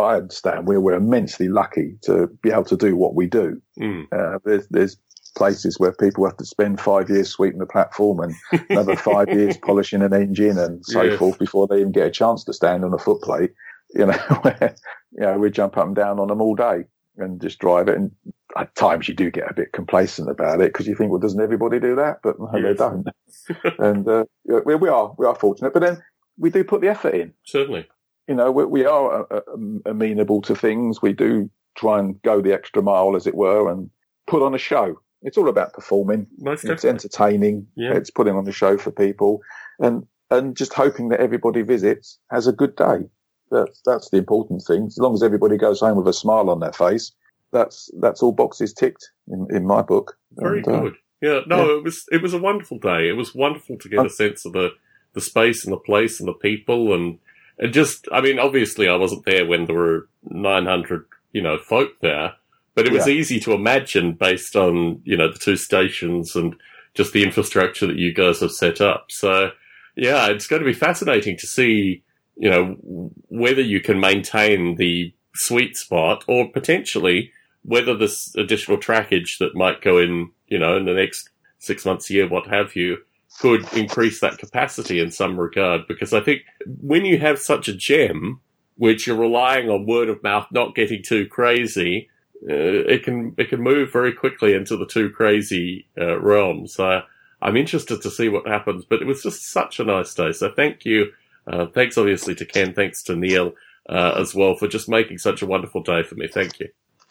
[0.00, 3.60] I understand we're, we're immensely lucky to be able to do what we do.
[3.78, 4.02] Hmm.
[4.12, 4.96] Uh, there's, there's
[5.36, 8.34] places where people have to spend five years sweeping the platform and
[8.70, 11.18] another five years polishing an engine and so Yes.
[11.18, 13.50] forth before they even get a chance to stand on a footplate.
[13.94, 14.76] You know, where,
[15.12, 16.84] you know, we jump up and down on them all day
[17.16, 17.96] and just drive it.
[17.96, 18.10] And
[18.56, 21.40] at times you do get a bit complacent about it because you think, well, doesn't
[21.40, 22.18] everybody do that?
[22.22, 23.06] But no, they don't.
[23.78, 24.24] and, uh,
[24.64, 26.02] we, we are, we are fortunate, but then
[26.38, 27.86] we do put the effort in Certainly.
[28.28, 31.02] You know, we, we are uh, um, amenable to things.
[31.02, 33.90] We do try and go the extra mile, as it were, and
[34.26, 35.00] put on a show.
[35.22, 36.26] It's all about performing.
[36.38, 36.90] Most It's definitely.
[36.90, 37.66] entertaining.
[37.76, 37.94] Yeah.
[37.94, 39.40] It's putting on a show for people,
[39.78, 43.08] and and just hoping that everybody visits has a good day.
[43.50, 44.86] That's that's the important thing.
[44.86, 47.12] As long as everybody goes home with a smile on their face,
[47.52, 50.16] that's that's all boxes ticked in, in my book.
[50.32, 50.94] Very And, uh, good.
[51.22, 53.08] Yeah, no, it was it was a wonderful day.
[53.08, 54.70] It was wonderful to get Uh, a sense of the
[55.14, 57.18] the space and the place and the people and
[57.58, 61.58] and just I mean, obviously I wasn't there when there were nine hundred, you know,
[61.58, 62.34] folk there.
[62.74, 63.14] But it was Yeah.
[63.14, 66.56] easy to imagine based on, you know, the two stations and
[66.94, 69.06] just the infrastructure that you guys have set up.
[69.10, 69.50] So
[69.96, 72.02] yeah, it's going to be fascinating to see,
[72.36, 77.30] you know, whether you can maintain the sweet spot or potentially
[77.62, 82.10] whether this additional trackage that might go in, you know, in the next six months,
[82.10, 82.98] year, what have you,
[83.40, 85.82] could increase that capacity in some regard.
[85.88, 86.42] Because I think
[86.80, 88.40] when you have such a gem,
[88.76, 92.08] which you're relying on word of mouth, not getting too crazy,
[92.48, 96.66] uh, it can it can move very quickly into the too crazy uh, realm.
[96.66, 97.02] So
[97.42, 98.84] I'm interested to see what happens.
[98.84, 100.32] But it was just such a nice day.
[100.32, 101.12] So thank you.
[101.46, 102.72] Uh, thanks, obviously, to Ken.
[102.72, 103.52] Thanks to Neil
[103.88, 106.28] uh, as well for just making such a wonderful day for me.
[106.28, 106.68] Thank you.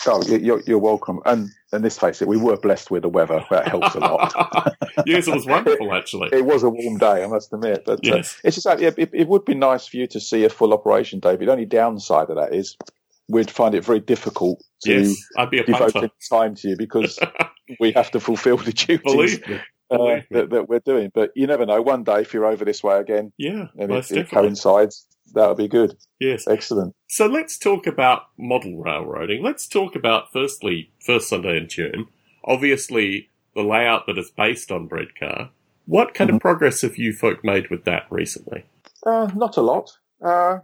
[0.07, 1.19] Oh, you- you're, you're welcome.
[1.25, 3.43] And and let's face it, we were blessed with the weather.
[3.49, 4.31] That helps a lot.
[5.07, 6.29] yes, it was wonderful, actually.
[6.31, 7.83] It was a warm day, I must admit.
[7.85, 8.39] But uh, Yes.
[8.43, 11.47] it's just it, it would be nice for you to see a full operation, David.
[11.47, 12.77] The only downside of that is
[13.27, 16.09] we'd find it very difficult to Yes, I'd be a devote punter.
[16.29, 17.17] time to you because
[17.79, 19.39] we have to fulfil the duties
[19.89, 21.09] uh, that, that we're doing.
[21.13, 21.81] But you never know.
[21.81, 24.49] One day, if you're over this way again Yeah, and it, it definitely.
[25.33, 25.97] Coincides, that'll be good.
[26.19, 26.47] Yes.
[26.47, 26.93] Excellent.
[27.07, 29.43] So let's talk about model railroading.
[29.43, 32.07] Let's talk about, firstly, first Sunday in June.
[32.45, 35.49] Obviously, the layout that is based on Bredgar.
[35.85, 38.63] What kind of progress have you folk made with that recently?
[39.05, 39.91] Uh, not a lot.
[40.23, 40.59] Uh,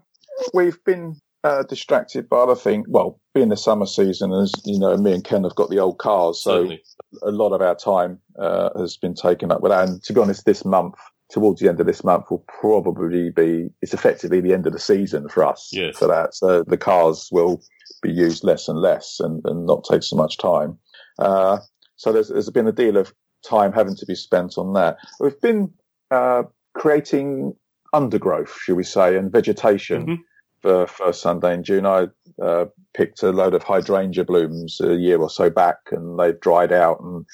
[0.53, 2.85] we've been uh, distracted by other things.
[2.89, 5.97] Well, being the summer season, as you know, me and Ken have got the old
[5.97, 6.83] cars, so Certainly.
[7.21, 9.89] a lot of our time uh, has been taken up with that.
[9.89, 10.95] And to be honest, this month,
[11.29, 14.79] towards the end of this month, will probably be it's effectively the end of the
[14.79, 15.97] season for us Yes.
[15.97, 16.33] for that.
[16.35, 17.61] So the cars will
[18.01, 20.77] be used less and less and, and not take so much time.
[21.19, 21.59] Uh,
[21.97, 23.13] so there's, there's been a deal of
[23.47, 24.97] time having to be spent on that.
[25.19, 25.71] We've been
[26.11, 27.53] uh, creating
[27.93, 30.17] undergrowth, should we say, and vegetation Mhm.
[30.61, 31.85] for first Sunday in June.
[31.85, 32.07] I
[32.41, 36.71] uh, picked a load of hydrangea blooms a year or so back, and they've dried
[36.71, 37.01] out.
[37.01, 37.25] And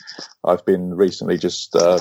[0.44, 2.00] I've been recently just uh,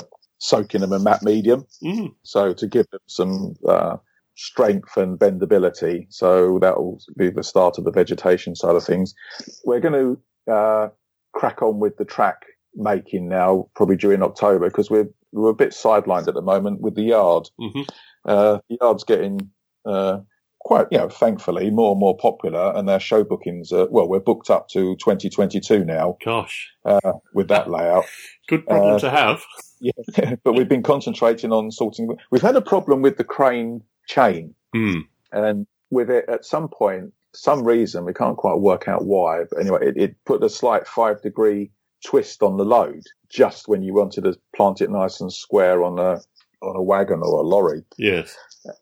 [0.49, 3.97] soaking them in matte medium, Mm, so to give them some uh,
[4.35, 6.07] strength and bendability.
[6.09, 9.13] So that will be the start of the vegetation side of things.
[9.65, 10.89] We're going to uh,
[11.33, 15.71] crack on with the track making now, probably during October, because we're we're a bit
[15.71, 17.49] sidelined at the moment with the yard.
[17.59, 17.81] hmm
[18.25, 19.39] Uh, the yard's getting
[19.85, 20.19] uh,
[20.65, 24.19] quite, you know, thankfully more and more popular and their show bookings are, well, we're
[24.19, 26.17] booked up to 2022 now.
[26.25, 26.71] Gosh.
[26.83, 28.05] Uh, with that layout.
[28.47, 29.41] Good problem uh, to have.
[29.81, 30.35] Yeah.
[30.43, 32.07] but we've been concentrating on sorting.
[32.31, 34.55] We've had a problem with the crane chain.
[34.73, 35.01] Mm.
[35.33, 39.59] And with it at some point, some reason, we can't quite work out why, but
[39.59, 41.71] anyway, it, it put a slight five degree
[42.03, 45.99] twist on the load just when you wanted to plant it nice and square on
[45.99, 46.21] a,
[46.65, 47.83] on a wagon or a lorry.
[47.97, 48.33] Yes.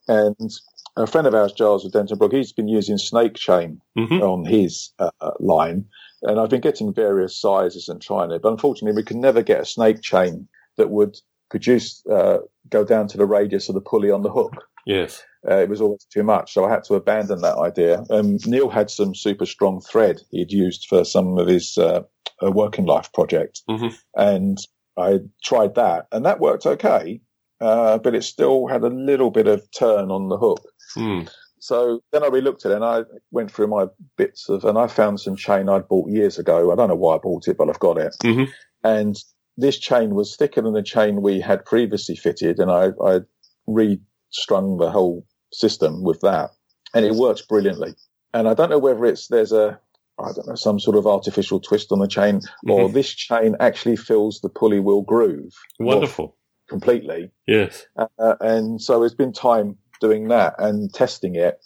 [0.07, 0.53] And
[0.95, 4.21] a friend of ours, Giles of Dentonbrook, he's been using snake chain mm-hmm.
[4.21, 5.85] on his uh, line.
[6.21, 9.61] And I've been getting various sizes and trying it, but unfortunately we could never get
[9.61, 11.17] a snake chain that would
[11.49, 12.37] produce, uh,
[12.69, 14.53] go down to the radius of the pulley on the hook.
[14.85, 15.23] Yes.
[15.49, 18.03] Uh, it was always too much, so I had to abandon that idea.
[18.09, 22.03] Um, Neil had some super strong thread he'd used for some of his uh,
[22.41, 23.93] working life project, mm-hmm.
[24.15, 24.57] and
[24.97, 27.21] I tried that, and that worked okay,
[27.63, 30.61] uh, but it still had a little bit of turn on the hook.
[30.97, 31.29] Mm.
[31.59, 33.85] So then I relooked at it, and I went through my
[34.17, 36.71] bits of, and I found some chain I'd bought years ago.
[36.71, 38.51] I don't know why I bought it, but I've got it, mm-hmm.
[38.83, 39.15] and
[39.55, 43.21] this chain was thicker than the chain we had previously fitted, and I, I
[43.65, 46.49] restrung the whole system with that,
[46.93, 47.93] and it works brilliantly.
[48.33, 49.79] And I don't know whether it's there's a
[50.19, 52.93] I don't know some sort of artificial twist on the chain, or mm-hmm.
[52.93, 55.53] this chain actually fills the pulley wheel groove.
[55.79, 56.35] Wonderful.
[56.69, 57.31] Completely.
[57.47, 57.85] Yes.
[57.97, 61.63] Uh, and so it's been time doing that and testing it.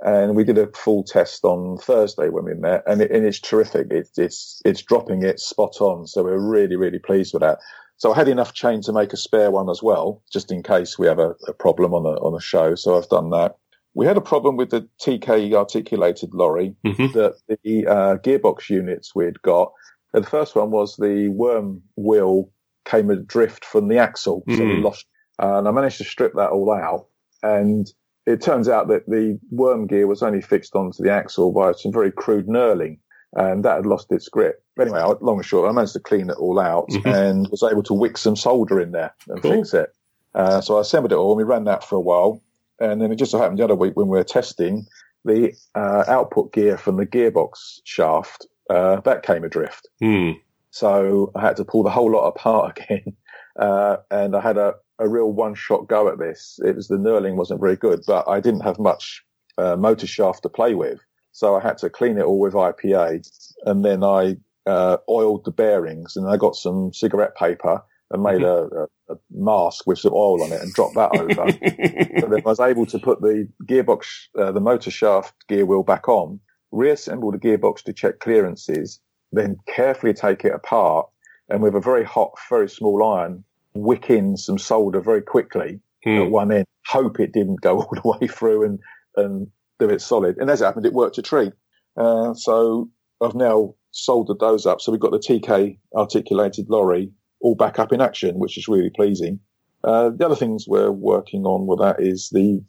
[0.00, 3.40] And we did a full test on Thursday when we met, and, it, and it's
[3.40, 3.86] terrific.
[3.90, 6.06] It, it's it's dropping it spot on.
[6.06, 7.60] So we're really really pleased with that.
[7.98, 10.98] So I had enough chain to make a spare one as well, just in case
[10.98, 12.74] we have a, a problem on a, on a show.
[12.74, 13.56] So I've done that.
[13.94, 17.18] We had a problem with the TK articulated lorry mm-hmm.
[17.18, 19.72] that the uh, gearbox units we'd got.
[20.12, 22.50] And the first one was the worm wheel
[22.86, 24.76] came adrift from the axle, so mm.
[24.76, 25.06] we lost.
[25.42, 27.06] Uh, and I managed to strip that all out.
[27.42, 27.86] And
[28.24, 31.92] it turns out that the worm gear was only fixed onto the axle by some
[31.92, 32.98] very crude knurling
[33.36, 34.62] and that had lost its grip.
[34.80, 37.08] Anyway, long and short, I managed to clean it all out mm-hmm.
[37.08, 39.52] and was able to wick some solder in there and cool.
[39.52, 39.94] fix it.
[40.34, 42.42] Uh, so I assembled it all and we ran that for a while.
[42.78, 44.86] And then it just so happened the other week when we were testing
[45.24, 49.88] the uh, output gear from the gearbox shaft, uh, that came adrift.
[50.02, 50.40] Mm.
[50.76, 53.16] So I had to pull the whole lot apart again.
[53.58, 56.60] Uh, and I had a, a real one shot go at this.
[56.62, 59.24] It was the knurling wasn't very good, but I didn't have much
[59.56, 61.00] uh, motor shaft to play with.
[61.32, 63.26] So I had to clean it all with IPA
[63.64, 64.36] and then I
[64.66, 68.76] uh, oiled the bearings and I got some cigarette paper and made mm-hmm.
[68.76, 72.20] a, a, mask with some oil on it and dropped that over.
[72.20, 74.06] so then I was able to put the gearbox,
[74.38, 76.38] uh, the motor shaft gear wheel back on,
[76.70, 79.00] reassemble the gearbox to check clearances,
[79.32, 81.08] then carefully take it apart
[81.48, 86.24] and with a very hot, very small iron, wick in some solder very quickly mm.
[86.24, 88.78] at one end, hope it didn't go all the way through and,
[89.16, 90.36] and do it solid.
[90.38, 91.52] And as it happened, it worked a treat.
[91.96, 94.80] Uh, so I've now soldered those up.
[94.80, 97.10] So we've got the TK articulated lorry
[97.40, 99.40] all back up in action, which is really pleasing.
[99.84, 102.60] Uh, the other things we're working on with that is the,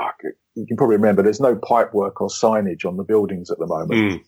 [0.00, 0.10] uh,
[0.54, 3.66] you can probably remember there's no pipe work or signage on the buildings at the
[3.66, 3.92] moment.
[3.92, 4.20] Mm.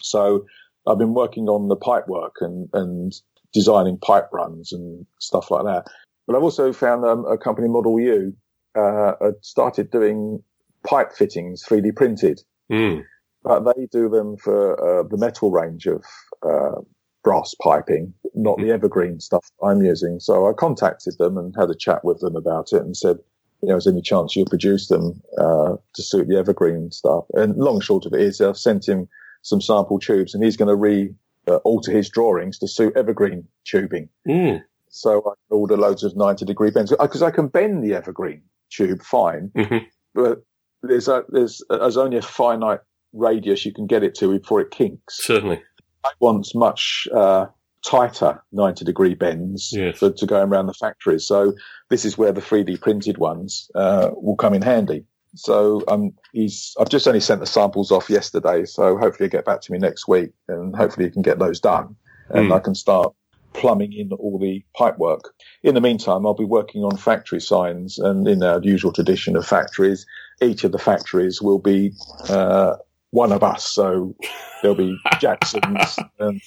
[0.00, 0.44] So
[0.86, 3.12] I've been working on the pipe work and, and
[3.52, 5.86] designing pipe runs and stuff like that.
[6.26, 8.34] But I've also found um, a company, Model U,
[8.74, 9.12] uh,
[9.42, 10.42] started doing
[10.86, 12.40] pipe fittings 3D printed.
[12.70, 13.04] Mm.
[13.42, 16.04] But they do them for uh, the metal range of
[16.42, 16.80] uh,
[17.24, 20.20] brass piping, not the evergreen stuff I'm using.
[20.20, 23.18] So I contacted them and had a chat with them about it and said,
[23.62, 27.24] you know, is there any chance you'll produce them uh, to suit the evergreen stuff?
[27.34, 29.08] And long short of it is I've sent him
[29.42, 31.14] some sample tubes and he's going to re
[31.48, 34.08] uh, alter his drawings to suit evergreen tubing.
[34.28, 34.62] Mm.
[34.88, 39.02] So I order loads of 90 degree bends because I can bend the evergreen tube
[39.02, 39.84] fine, mm-hmm.
[40.14, 40.42] but
[40.82, 42.80] there's a, there's, there's only a finite
[43.12, 45.24] radius you can get it to before it kinks.
[45.24, 45.62] Certainly.
[46.04, 47.46] I want much uh,
[47.84, 49.98] tighter 90 degree bends yes.
[49.98, 51.26] for, to go around the factories.
[51.26, 51.54] So
[51.88, 55.04] this is where the 3D printed ones uh, will come in handy.
[55.34, 59.44] So um, he's I've just only sent the samples off yesterday, so hopefully he'll get
[59.44, 61.96] back to me next week, and hopefully he can get those done,
[62.30, 62.56] and mm.
[62.56, 63.14] I can start
[63.52, 65.34] plumbing in all the pipe work.
[65.62, 69.46] In the meantime, I'll be working on factory signs, and in our usual tradition of
[69.46, 70.06] factories,
[70.40, 71.92] each of the factories will be
[72.28, 72.76] uh,
[73.10, 73.66] one of us.
[73.66, 74.14] So
[74.62, 76.40] there'll be Jackson's, and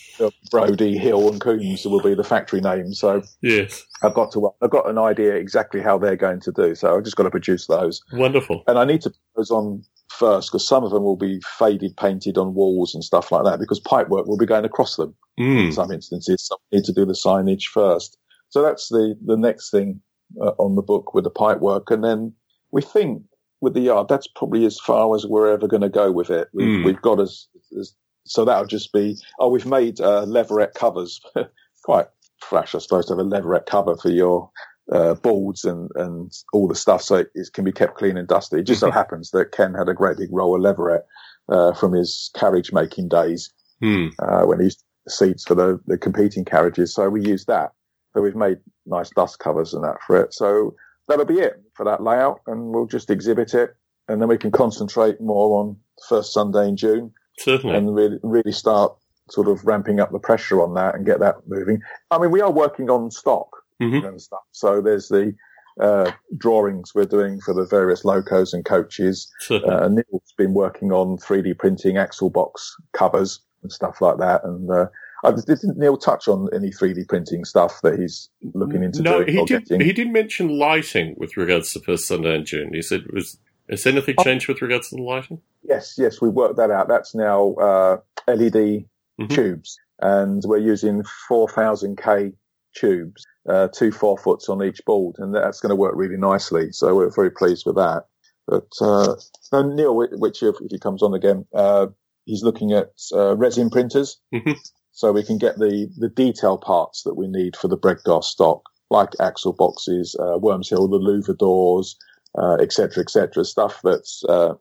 [0.52, 3.00] Brody, Hill, and Coombs will be the factory names.
[3.00, 6.76] So yes, I've got to I've got an idea exactly how they're going to do.
[6.76, 8.02] So I've just got to produce those.
[8.14, 8.64] Wonderful.
[8.68, 11.96] And I need to put those on first because some of them will be faded
[11.98, 15.66] painted on walls and stuff like that because pipework will be going across them mm.
[15.66, 16.46] in some instances.
[16.46, 18.18] So I need to do the signage first.
[18.50, 20.00] So that's the, the next thing
[20.40, 21.90] uh, on the book with the pipework.
[21.90, 22.34] And then
[22.72, 23.24] we think
[23.64, 26.50] with the yard, that's probably as far as we're ever going to go with it.
[26.54, 26.86] We've, Mm.
[26.86, 27.48] we've got as,
[27.80, 27.96] as
[28.26, 29.18] so that'll just be.
[29.40, 31.20] Oh, we've made uh, leatherette covers.
[31.84, 32.08] Quite
[32.40, 34.50] fresh, I suppose, to have a leatherette cover for your
[34.92, 38.28] uh, boards and and all the stuff, so it, it can be kept clean and
[38.28, 38.60] dusty.
[38.60, 41.06] It just so happens that Ken had a great big roll of leatherette
[41.50, 43.52] uh, from his carriage making days
[43.82, 44.08] Hmm.
[44.20, 46.94] uh, when he used seats for the, the competing carriages.
[46.94, 47.72] So we used that.
[48.14, 50.34] So we've made nice dust covers and that for it.
[50.34, 50.76] So
[51.08, 53.76] that'll be it for that layout and we'll just exhibit it
[54.08, 57.76] and then we can concentrate more on the first Sunday in June Certainly.
[57.76, 58.96] and really, really start
[59.30, 61.80] sort of ramping up the pressure on that and get that moving.
[62.12, 63.48] I mean, we are working on stock
[63.82, 64.06] Mhm.
[64.08, 64.44] and stuff.
[64.52, 65.34] So there's the,
[65.80, 69.32] uh, drawings we're doing for the various locos and coaches.
[69.40, 69.74] Certainly.
[69.76, 74.44] Uh, Neil's been working on 3D printing axle box covers and stuff like that.
[74.44, 74.88] And uh,
[75.24, 79.34] I, didn't Neil touch on any 3D printing stuff that he's looking into no, doing
[79.38, 79.66] he did.
[79.68, 79.82] getting?
[79.86, 82.72] He did mention lighting with regards to first Sunday in June.
[82.74, 83.38] He said, "Was
[83.70, 84.24] has anything Oh.
[84.24, 86.88] changed with regards to the lighting?" Yes, yes, we worked that out.
[86.90, 87.98] That's now uh,
[88.28, 88.86] LED
[89.22, 89.30] Mhm.
[89.30, 92.34] tubes, and we're using 4,000k
[92.76, 96.72] tubes, uh, two four foots on each board, and that's going to work really nicely.
[96.72, 98.06] So we're very pleased with that.
[98.48, 99.16] But uh,
[99.54, 101.88] no, Neil, which if, if he comes on again, uh,
[102.26, 104.58] he's looking at uh, resin printers, Mhm.
[104.94, 108.62] So we can get the the detail parts that we need for the Bredgar's stock,
[108.90, 111.98] like axle boxes, uh, Worms Hill, the louver doors,
[112.38, 114.54] uh, et cetera, et stuff that's uh,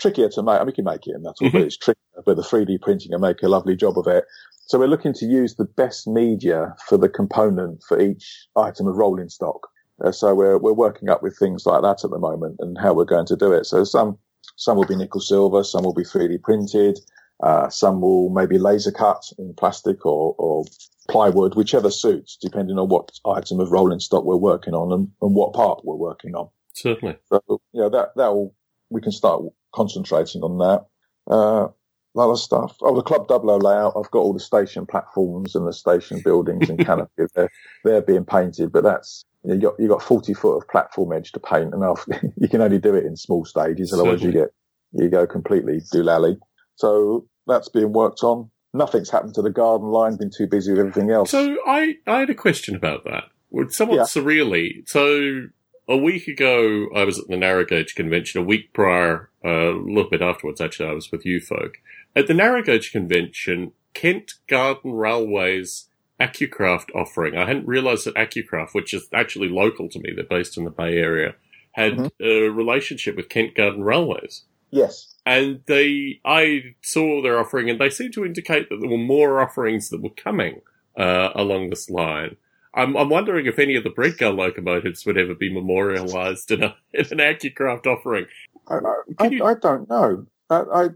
[0.00, 0.56] trickier to make.
[0.56, 1.66] I mean, we can make it and that's all, but Mhm.
[1.66, 4.24] it's trickier, but the 3D printing can make a lovely job of it.
[4.66, 8.96] So we're looking to use the best media for the component for each item of
[8.96, 9.68] rolling stock.
[10.04, 12.92] Uh, so we're, we're working up with things like that at the moment and how
[12.94, 13.66] we're going to do it.
[13.66, 14.18] So some,
[14.56, 16.98] some will be nickel silver, some will be 3D printed,
[17.42, 20.64] uh, some will maybe laser cut in plastic or, or
[21.10, 25.34] plywood, whichever suits, depending on what item of rolling stock we're working on and, and
[25.34, 26.48] what part we're working on.
[26.74, 27.16] Certainly.
[27.26, 28.54] So, you know, that, that will,
[28.90, 29.42] we can start
[29.74, 30.86] concentrating on that.
[31.32, 31.68] Uh,
[32.16, 32.76] other stuff.
[32.82, 33.94] Oh, the Club Double O layout.
[33.96, 37.24] I've got all the station platforms and the station buildings and canopy.
[37.34, 37.50] They're,
[37.84, 41.40] they're being painted, but that's, you got, you got 40 foot of platform edge to
[41.40, 43.92] paint and after, you can only do it in small stages.
[43.92, 44.50] Otherwise you get,
[44.92, 46.36] you go completely doolally.
[46.76, 48.50] So that's being worked on.
[48.74, 50.16] Nothing's happened to the garden line.
[50.16, 51.30] Been too busy with everything else.
[51.30, 53.24] So I, I had a question about that.
[53.72, 54.02] Somewhat Yeah.
[54.04, 54.88] surreally.
[54.88, 55.48] So
[55.88, 58.40] a week ago, I was at the Narrow Gauge convention.
[58.40, 61.74] A week prior, uh, a little bit afterwards, actually, I was with you folk
[62.16, 63.72] at the Narrow Gauge convention.
[63.92, 65.88] Kent Garden Railways
[66.18, 67.36] AccuCraft offering.
[67.36, 70.70] I hadn't realised that AccuCraft, which is actually local to me, they're based in the
[70.70, 71.34] Bay Area,
[71.72, 72.10] had Mhm.
[72.20, 74.44] a relationship with Kent Garden Railways.
[74.70, 75.11] yes.
[75.24, 79.40] And they, I saw their offering, and they seemed to indicate that there were more
[79.40, 80.60] offerings that were coming
[80.98, 82.36] uh, along this line.
[82.74, 86.74] I'm, I'm wondering if any of the Bredgar locomotives would ever be memorialised in, a,
[86.92, 88.26] in an AccuCraft offering.
[88.68, 88.78] I,
[89.18, 90.26] I, you- I don't know.
[90.50, 90.88] I, I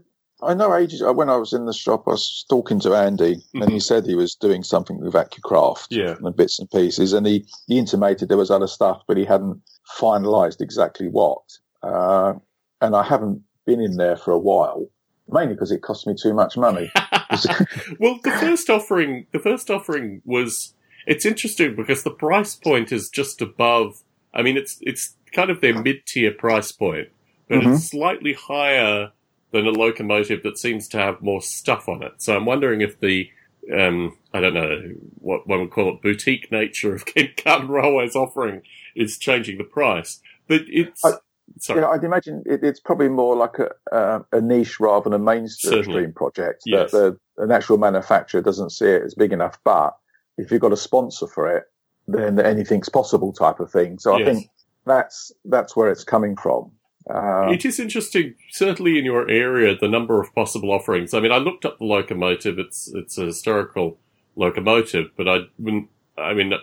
[0.43, 3.71] I know ages when I was in the shop, I was talking to Andy, and
[3.71, 6.15] he said he was doing something with AccuCraft Yeah.
[6.23, 9.59] and bits and pieces, and he, he intimated there was other stuff, but he hadn't
[9.99, 11.41] finalised exactly what.
[11.81, 12.33] Uh,
[12.81, 14.87] and I haven't been in there for a while,
[15.29, 16.91] mainly because it cost me too much money.
[17.99, 20.73] well, the first offering, the first offering was.
[21.05, 24.01] It's interesting because the price point is just above.
[24.33, 27.09] I mean, it's it's kind of their mid tier price point,
[27.47, 27.75] but Mhm.
[27.75, 29.11] it's slightly higher
[29.51, 32.13] than a locomotive that seems to have more stuff on it.
[32.17, 33.29] So I'm wondering if the
[33.73, 34.81] um, I don't know
[35.19, 38.61] what one would call it boutique nature of Kent Garden Railway's offering
[38.95, 41.03] is changing the price, but it's.
[41.05, 41.19] I-
[41.59, 41.81] sorry.
[41.81, 45.23] Yeah, I'd imagine it, it's probably more like a, uh, a niche rather than a
[45.23, 46.07] mainstream Certainly.
[46.13, 46.63] project.
[46.65, 46.91] Yes.
[46.91, 49.59] That the, an actual manufacturer doesn't see it as big enough.
[49.63, 49.95] But
[50.37, 51.63] if you've got a sponsor for it,
[52.07, 53.99] then anything's possible type of thing.
[53.99, 54.27] So Yes.
[54.27, 54.49] I think
[54.85, 56.71] that's that's where it's coming from.
[57.09, 61.13] Uh, It is interesting, certainly in your area, the number of possible offerings.
[61.13, 62.59] I mean, I looked up the locomotive.
[62.59, 63.97] It's it's a historical
[64.35, 65.89] locomotive, but I wouldn't.
[66.17, 66.57] I mean, uh,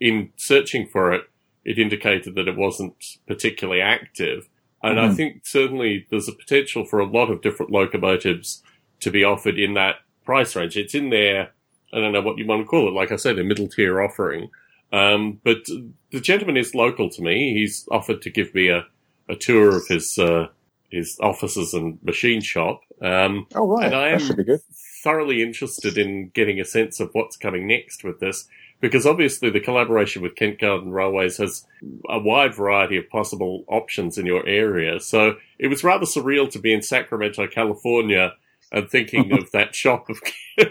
[0.00, 1.22] in searching for it,
[1.66, 2.94] it indicated that it wasn't
[3.26, 4.48] particularly active.
[4.82, 5.16] And I Mhm.
[5.16, 8.62] think certainly there's a potential for a lot of different locomotives
[9.00, 10.76] to be offered in that price range.
[10.76, 11.50] It's in there.
[11.92, 12.92] I don't know what you want to call it.
[12.94, 14.48] Like I said, a middle tier offering.
[14.92, 15.64] Um, but
[16.12, 17.52] the gentleman is local to me.
[17.54, 18.86] He's offered to give me a,
[19.28, 20.48] a tour of his uh,
[20.90, 22.80] his offices and machine shop.
[23.02, 24.60] Um, oh right, and I am should be good.
[25.02, 28.48] thoroughly interested in getting a sense of what's coming next with this,
[28.80, 31.66] because obviously the collaboration with Kent Garden Railways has
[32.08, 35.00] a wide variety of possible options in your area.
[35.00, 38.34] So it was rather surreal to be in Sacramento, California,
[38.72, 40.20] and thinking of that shop of,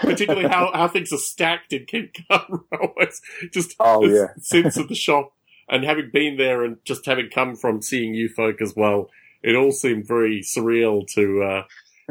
[0.00, 3.20] particularly how, how things are stacked in Kent Garden Railways.
[3.52, 5.32] Just Oh the yeah, sense of the shop
[5.68, 9.10] and having been there and just having come from seeing you folk as well,
[9.42, 11.62] it all seemed very surreal to uh,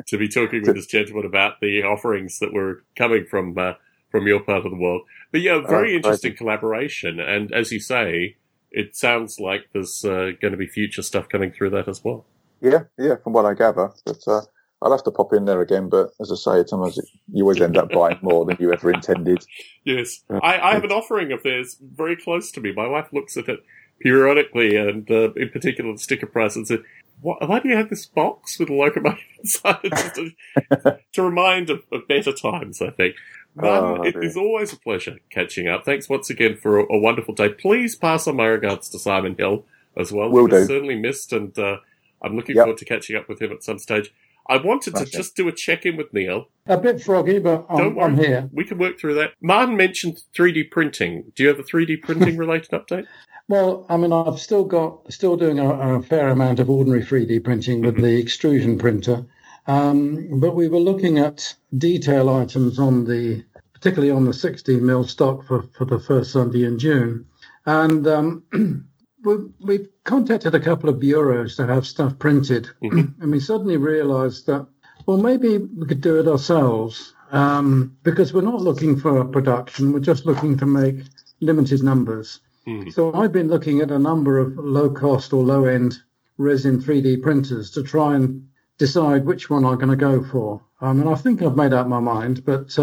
[0.06, 3.74] to be talking with this gentleman about the offerings that were coming from uh,
[4.18, 5.02] from your part of the world.
[5.32, 8.38] But yeah, very oh, interesting collaboration, and as you say,
[8.72, 12.26] it sounds like there's uh, going to be future stuff coming through that as well.
[12.62, 14.42] Yeah, yeah, from what I gather, but uh,
[14.82, 15.90] I'll have to pop in there again.
[15.90, 17.00] But as I say, sometimes
[17.32, 19.46] you always end up buying more than you ever intended.
[19.84, 22.74] Yes, I, I have an offering of theirs very close to me.
[22.74, 23.62] My wife looks at it
[24.02, 26.84] periodically, and uh, in particular the sticker price, and said,
[27.22, 30.14] what, why do you have this box with a locomotive inside it?
[30.16, 33.16] to, to, remind of, of, better times, I think.
[33.60, 35.84] But oh, it is always a pleasure catching up.
[35.84, 37.50] Thanks once again for a, a, wonderful day.
[37.50, 39.66] Please pass on my regards to Simon Hill
[39.98, 40.30] as well.
[40.30, 40.66] Will do.
[40.66, 41.78] Certainly missed, and uh,
[42.22, 42.66] I'm looking yep.
[42.66, 44.14] forward to catching up with him at some stage.
[44.50, 46.48] I wanted to just do a check in with Neil.
[46.68, 48.12] A bit froggy, but I'm, Don't worry.
[48.12, 48.50] I'm here.
[48.54, 49.34] We can work through that.
[49.42, 51.32] Martin mentioned 3D printing.
[51.36, 53.08] Do you have a 3D printing related update?
[53.50, 57.44] Well, I mean, I've still got still doing a, a fair amount of ordinary 3D
[57.44, 58.04] printing with mm-hmm.
[58.04, 59.26] the extrusion printer,
[59.68, 63.44] um, but we were looking at detail items on the,
[63.80, 67.26] particularly on the 16 mil stock for, for the first Sunday in June,
[67.66, 68.44] and um,
[69.24, 73.06] we, we contacted a couple of bureaus to have stuff printed, mm-hmm.
[73.22, 74.68] and we suddenly realised that
[75.06, 79.94] well, maybe we could do it ourselves um, because we're not looking for a production;
[79.94, 80.98] we're just looking to make
[81.40, 82.42] limited numbers.
[82.68, 82.92] Mm.
[82.92, 85.98] So I've been looking at a number of low cost or low end
[86.38, 88.48] resin 3D printers to try and
[88.78, 90.62] decide which one I'm going to go for.
[90.82, 92.78] Um, and I think I've made up my mind, but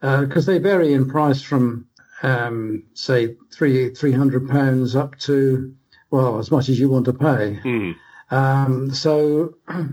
[0.00, 1.86] because um, uh, they vary in price from
[2.22, 5.74] um, say three three hundred pounds up to
[6.10, 7.58] well as much as you want to pay.
[7.64, 8.94] Mm.
[8.94, 9.54] so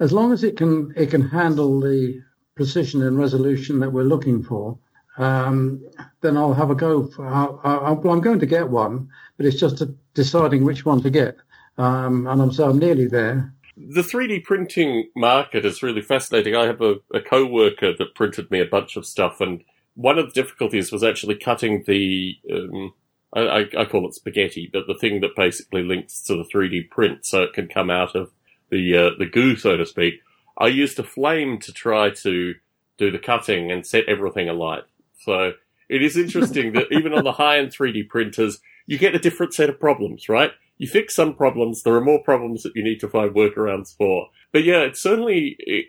[0.00, 2.22] as long as it can it can handle the
[2.54, 4.78] precision and resolution that we're looking for,
[5.16, 5.82] um,
[6.20, 7.06] then I'll have a go.
[7.06, 9.82] For, I, am going to get one, but it's just
[10.14, 11.36] deciding which one to get.
[11.78, 13.52] Um, and I'm so I'm nearly there.
[13.76, 16.54] The 3D printing market is really fascinating.
[16.54, 19.64] I have a, a co-worker that printed me a bunch of stuff, and
[19.94, 22.38] one of the difficulties was actually cutting the.
[22.52, 22.94] Um,
[23.36, 27.26] I, I, call it spaghetti, but the thing that basically links to the 3D print,
[27.26, 28.30] so it can come out of
[28.70, 30.20] the uh, the goo, so to speak.
[30.56, 32.54] I used a flame to try to
[32.96, 34.84] do the cutting and set everything alight.
[35.20, 35.54] So
[35.88, 39.54] it is interesting that even on the high end 3D printers, you get a different
[39.54, 40.52] set of problems, right?
[40.78, 44.28] You fix some problems, there are more problems that you need to find workarounds for.
[44.52, 45.86] But yeah, it's certainly it,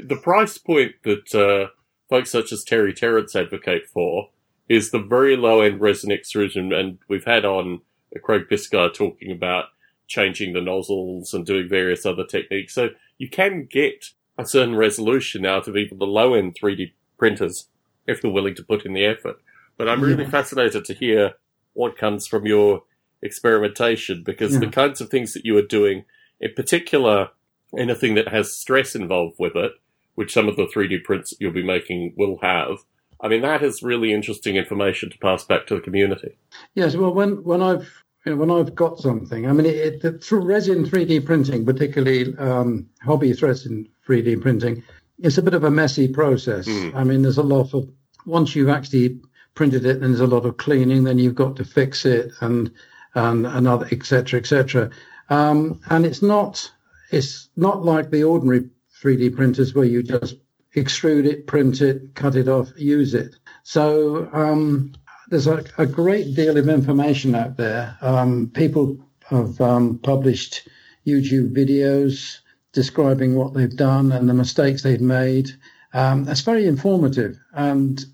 [0.00, 1.70] the price point that uh,
[2.08, 4.30] folks such as Terry Terrence advocate for
[4.68, 6.72] is the very low end resin extrusion.
[6.72, 7.80] And we've had on
[8.22, 9.66] Craig Biscar talking about
[10.06, 12.74] changing the nozzles and doing various other techniques.
[12.74, 17.68] So you can get a certain resolution out of even the low end 3D printers
[18.06, 19.36] if they're willing to put in the effort.
[19.76, 20.30] But I'm really yeah.
[20.30, 21.34] fascinated to hear
[21.74, 22.82] what comes from your
[23.22, 24.60] experimentation because yeah.
[24.60, 26.04] the kinds of things that you are doing,
[26.40, 27.30] in particular,
[27.76, 29.72] anything that has stress involved with it,
[30.14, 32.78] which some of the 3D prints you'll be making will have.
[33.20, 36.36] I mean, that is really interesting information to pass back to the community.
[36.74, 37.90] Yes, well, when when I've
[38.24, 42.36] you know, when I've got something, I mean, it, it, through resin 3D printing, particularly
[42.36, 44.84] um, hobby resin 3D printing,
[45.18, 46.68] it's a bit of a messy process.
[46.68, 46.94] Mm.
[46.94, 47.88] I mean, there's a lot of
[48.24, 49.20] once you've actually
[49.54, 51.04] printed it, then there's a lot of cleaning.
[51.04, 52.70] Then you've got to fix it and
[53.14, 54.40] and another etc.
[54.40, 54.90] etc.
[55.30, 56.70] Um, and it's not
[57.10, 58.68] it's not like the ordinary
[59.02, 60.36] 3D printers where you just
[60.74, 63.34] extrude it, print it, cut it off, use it.
[63.62, 64.92] So um,
[65.28, 67.96] there's a, a, great deal of information out there.
[68.00, 68.98] Um, people
[69.28, 70.68] have um, published
[71.06, 72.38] YouTube videos
[72.72, 75.50] describing what they've done and the mistakes they've made.
[75.92, 77.38] Um, that's very informative.
[77.52, 78.04] And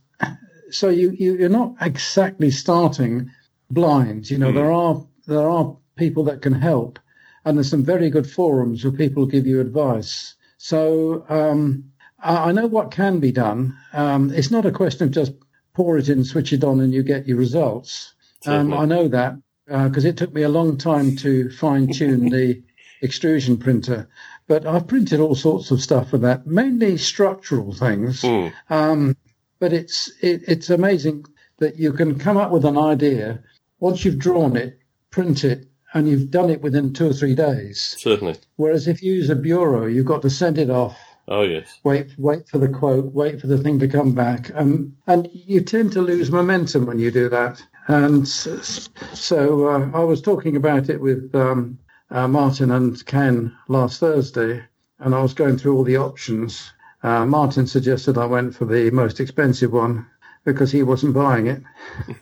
[0.70, 3.30] so you, you are not exactly starting
[3.74, 4.30] blind.
[4.30, 4.54] You know, mm.
[4.54, 6.98] there are there are people that can help,
[7.44, 10.34] and there's some very good forums where people give you advice.
[10.58, 13.76] So um, I, I, know what can be done.
[13.92, 15.32] Um, it's not a question of just
[15.74, 18.14] pour it in, switch it on, and you get your results.
[18.46, 22.28] Um, I know that because uh, it took me a long time to fine tune
[22.28, 22.62] the
[23.02, 24.08] extrusion printer.
[24.46, 28.20] But I've printed all sorts of stuff for that, mainly structural things.
[28.20, 28.52] Mm.
[28.68, 29.16] Um,
[29.58, 31.24] but it's it, it's amazing
[31.58, 33.42] that you can come up with an idea
[33.85, 34.78] once you've drawn it,
[35.11, 37.95] print it, and you've done it within two or three days.
[37.99, 38.37] Certainly.
[38.57, 40.99] Whereas if you use a bureau, you've got to send it off.
[41.28, 41.80] Oh yes.
[41.85, 43.12] Wait, wait for the quote.
[43.12, 46.99] Wait for the thing to come back, um, and you tend to lose momentum when
[46.99, 47.62] you do that.
[47.89, 51.78] And so uh, I was talking about it with um,
[52.11, 54.62] uh, Martin and Ken last Thursday,
[54.99, 56.72] and I was going through all the options.
[57.03, 60.07] Uh, Martin suggested I went for the most expensive one
[60.45, 61.62] because he wasn't buying it.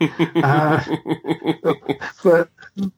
[0.43, 0.83] uh,
[2.23, 2.51] but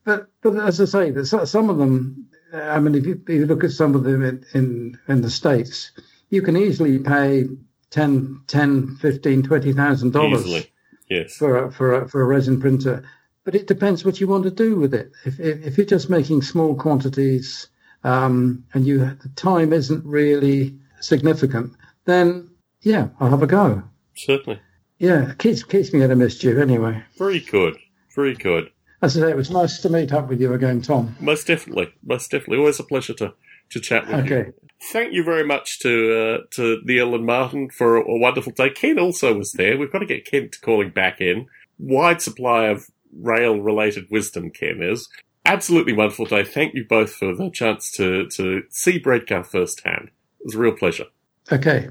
[0.04, 2.28] but but as I say, some of them.
[2.52, 5.30] I mean, if you, if you look at some of them in, in, in the
[5.30, 5.90] states,
[6.30, 7.46] you can easily pay
[7.90, 10.66] 10, 10 15, 20,000 dollars
[11.10, 11.36] yes.
[11.36, 13.04] for a, for a, for a resin printer.
[13.44, 15.10] But it depends what you want to do with it.
[15.24, 17.68] If if, if you're just making small quantities
[18.04, 21.72] um, and you the time isn't really significant,
[22.04, 22.50] then
[22.82, 23.82] yeah, I'll have a go.
[24.14, 24.60] Certainly.
[24.98, 27.02] Yeah, keeps keeps me out of mischief anyway.
[27.18, 27.76] Very good.
[28.14, 28.70] Very good.
[29.02, 31.14] As I say, it was nice to meet up with you again, Tom.
[31.20, 31.92] Most definitely.
[32.04, 32.58] Most definitely.
[32.58, 33.34] Always a pleasure to,
[33.70, 34.46] to chat with Okay.
[34.48, 34.54] you.
[34.92, 38.70] Thank you very much to uh, to Neil and Martin for a, a wonderful day.
[38.70, 39.76] Ken also was there.
[39.76, 41.46] We've got to get Kent calling back in.
[41.78, 42.86] Wide supply of
[43.20, 45.08] rail related wisdom, Ken is.
[45.44, 46.44] Absolutely wonderful day.
[46.44, 50.08] Thank you both for the chance to, to see Bredgar firsthand.
[50.40, 51.06] It was a real pleasure.
[51.52, 51.88] Okay.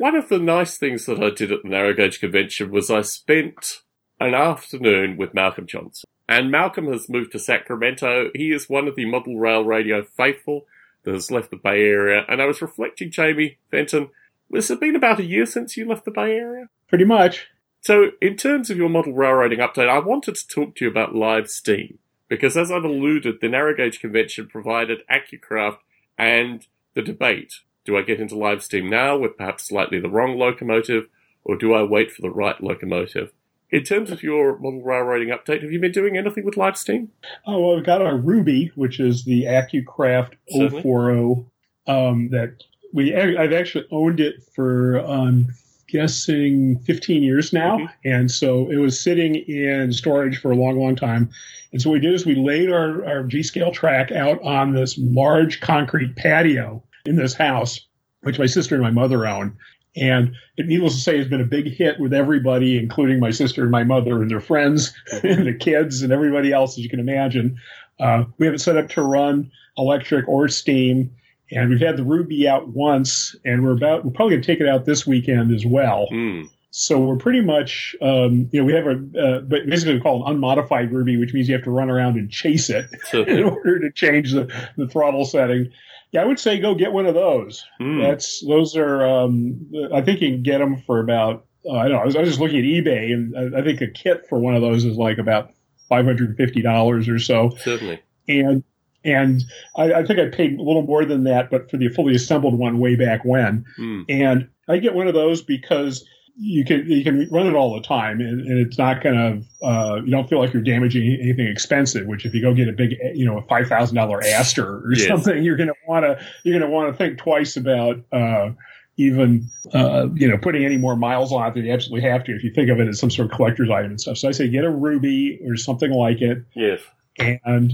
[0.00, 3.02] One of the nice things that I did at the Narrow Gauge Convention was I
[3.02, 3.82] spent
[4.18, 6.08] an afternoon with Malcolm Johnson.
[6.26, 8.30] And Malcolm has moved to Sacramento.
[8.34, 10.64] He is one of the model rail radio faithful
[11.04, 12.24] that has left the Bay Area.
[12.30, 14.08] And I was reflecting, Jamie Fenton,
[14.54, 16.70] has it been about a year since you left the Bay Area?
[16.88, 17.48] Pretty much.
[17.82, 21.14] So, in terms of your model railroading update, I wanted to talk to you about
[21.14, 21.98] live steam.
[22.26, 25.80] Because as I've alluded, the Narrow Gauge Convention provided AccuCraft
[26.16, 27.56] and the debate.
[27.84, 31.04] Do I get into live steam now with perhaps slightly the wrong locomotive,
[31.44, 33.32] or do I wait for the right locomotive?
[33.70, 37.10] In terms of your model railroading update, have you been doing anything with live steam?
[37.46, 40.82] Oh, well, we've got our Ruby, which is the AccuCraft Certainly.
[40.82, 41.44] 040
[41.86, 42.62] um, that
[42.92, 45.46] we I've actually owned it for um,
[45.88, 47.90] guessing 15 years now, Mhm.
[48.04, 51.30] and so it was sitting in storage for a long, long time.
[51.72, 54.72] And so what we did is we laid our, our G scale track out on
[54.72, 57.80] this large concrete patio in this house,
[58.22, 59.56] which my sister and my mother own.
[59.96, 63.62] And it, needless to say, has been a big hit with everybody, including my sister
[63.62, 64.94] and my mother and their friends
[65.24, 67.58] and the kids and everybody else, as you can imagine.
[67.98, 71.10] Uh, we have it set up to run electric or steam,
[71.50, 74.60] and we've had the Ruby out once, and we're about we're probably going to take
[74.60, 76.06] it out this weekend as well.
[76.10, 76.42] Hmm.
[76.72, 80.22] So we're pretty much, um, you know, we have a uh, but basically we call
[80.22, 83.42] it an unmodified Ruby, which means you have to run around and chase it in
[83.42, 85.72] order to change the, the throttle setting.
[86.12, 87.64] Yeah, I would say go get one of those.
[87.78, 88.00] Hmm.
[88.00, 89.04] That's those are.
[89.06, 91.46] Um, I think you can get them for about.
[91.64, 92.02] Uh, I don't know.
[92.02, 94.38] I was, I was just looking at eBay, and I, I think a kit for
[94.38, 95.52] one of those is like about
[95.88, 97.50] five hundred and fifty dollars or so.
[97.58, 98.00] Certainly.
[98.28, 98.64] And
[99.04, 99.42] and
[99.76, 102.58] I, I think I paid a little more than that, but for the fully assembled
[102.58, 103.64] one way back when.
[103.76, 104.02] Hmm.
[104.08, 106.04] And I get one of those because
[106.42, 109.14] you can you can run it all the time, and, and it's not going
[109.60, 112.06] to uh, you don't feel like you're damaging anything expensive.
[112.06, 114.92] Which if you go get a big you know a five thousand dollar Aster or
[114.94, 115.06] Yes.
[115.06, 117.96] something, you're going to want to you're going to want to think twice about.
[118.12, 118.50] Uh,
[118.96, 122.34] even uh, you know putting any more miles on it than you absolutely have to
[122.34, 124.18] if you think of it as some sort of collector's item and stuff.
[124.18, 126.80] So I say get a Ruby or something like it, Yes.
[127.18, 127.72] and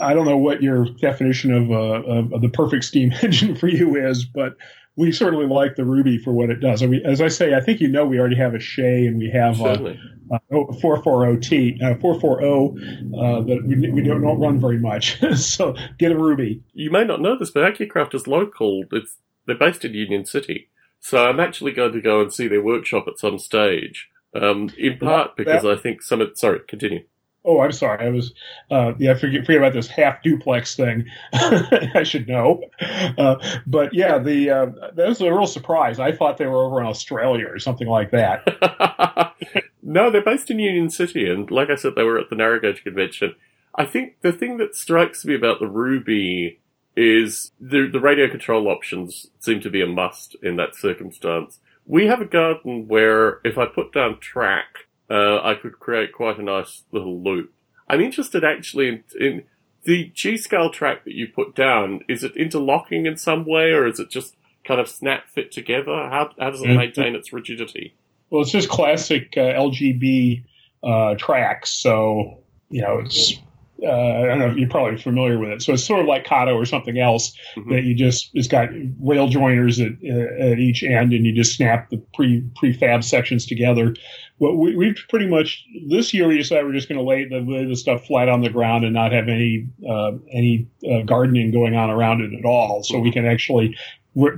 [0.00, 3.68] I don't know what your definition of, uh, of, of the perfect steam engine for
[3.68, 4.56] you is, but
[4.96, 6.82] we certainly like the Ruby for what it does.
[6.82, 9.18] I mean, as I say, I think you know we already have a Shay and
[9.18, 9.98] we have a,
[10.32, 15.20] a 440T, uh, 440 uh, that we, we don't, don't run very much.
[15.36, 16.62] so get a Ruby.
[16.72, 18.84] You may not know this, but AccuCraft is local.
[18.90, 19.16] It's
[19.46, 23.06] they're based in Union City, so I'm actually going to go and see their workshop
[23.06, 24.08] at some stage.
[24.34, 26.20] Um, in part That- because I think some.
[26.20, 27.04] Of, sorry, continue.
[27.46, 28.04] Oh, I'm sorry.
[28.04, 28.34] I was,
[28.70, 31.06] uh, yeah, forget, forget about this half duplex thing.
[31.32, 32.60] I should know.
[32.80, 33.36] Uh,
[33.66, 36.00] but yeah, the, uh, that was a real surprise.
[36.00, 39.34] I thought they were over in Australia or something like that.
[39.82, 42.60] no, they're based in Union City, and like I said, they were at the Narrow
[42.60, 43.34] Gauge Convention.
[43.76, 46.60] I think the thing that strikes me about the Ruby
[46.96, 51.60] is the the radio control options seem to be a must in that circumstance.
[51.84, 56.38] We have a garden where if I put down track, uh, I could create quite
[56.38, 57.52] a nice little loop.
[57.88, 59.42] I'm interested actually in, in
[59.84, 62.00] the G scale track that you put down.
[62.08, 64.34] Is it interlocking in some way, or is it just
[64.66, 65.92] kind of snap fit together?
[65.94, 66.76] How how does it Mhm.
[66.76, 67.94] maintain its rigidity?
[68.30, 70.42] Well, it's just classic uh, LGB
[70.82, 71.70] uh, tracks.
[71.70, 72.38] So,
[72.70, 73.34] you know, it's,
[73.82, 75.62] uh, I don't know if you're probably familiar with it.
[75.62, 77.70] So it's sort of like Kato or something else Mhm.
[77.70, 78.70] that you just, it's got
[79.00, 83.44] rail joiners at, uh, at each end and you just snap the pre, prefab sections
[83.44, 83.94] together.
[84.38, 87.40] Well, we, we've pretty much, this year we decided we're just going to lay the,
[87.40, 91.50] lay the stuff flat on the ground and not have any, uh, any uh, gardening
[91.50, 92.82] going on around it at all.
[92.82, 93.76] So we can actually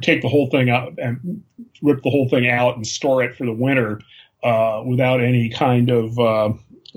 [0.02, 1.42] take the whole thing out and
[1.82, 4.00] rip the whole thing out and store it for the winter
[4.42, 6.18] uh, without any kind of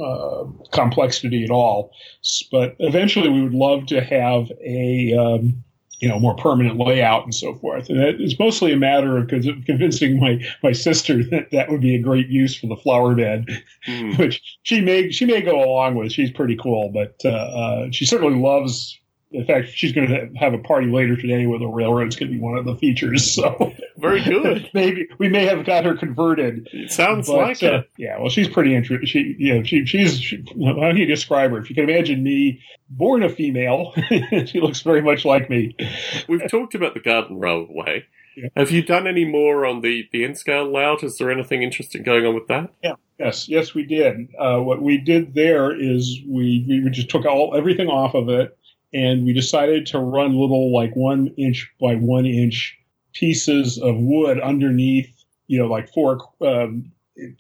[0.02, 1.92] uh, complexity at all.
[2.52, 5.64] But eventually, we would love to have a um,
[6.02, 7.88] you know, more permanent layout and so forth.
[7.88, 12.02] And it's mostly a matter of convincing my, my sister that that would be a
[12.02, 13.46] great use for the flower bed,
[13.88, 14.18] mm.
[14.20, 16.12] which she may, she may go along with.
[16.12, 19.00] She's pretty cool, but, uh, uh, she certainly loves
[19.32, 22.36] in fact, she's going to have a party later today where the railroad's going to
[22.36, 23.34] be one of the features.
[23.34, 24.70] So very good.
[24.74, 26.68] Maybe we may have got her converted.
[26.74, 27.92] It sounds but, like uh, it.
[27.98, 28.20] Yeah.
[28.20, 29.08] Well, she's pretty interesting.
[29.08, 30.20] She, you know, she, she's.
[30.20, 31.60] She, how do you describe her?
[31.60, 33.94] If you can imagine me, born a female,
[34.46, 35.76] she looks very much like me.
[36.28, 38.06] We've talked about the Garden Railway.
[38.36, 38.50] Yeah.
[38.56, 41.04] Have you done any more on the the N scale layout?
[41.04, 42.72] Is there anything interesting going on with that?
[42.84, 42.96] Yeah.
[43.20, 44.30] Yes, yes, we did.
[44.40, 48.58] Uh, what we did there is we we just took all everything off of it
[48.94, 52.78] and we decided to run little like one inch by one inch
[53.14, 55.10] pieces of wood underneath,
[55.48, 56.92] you know, like four, um,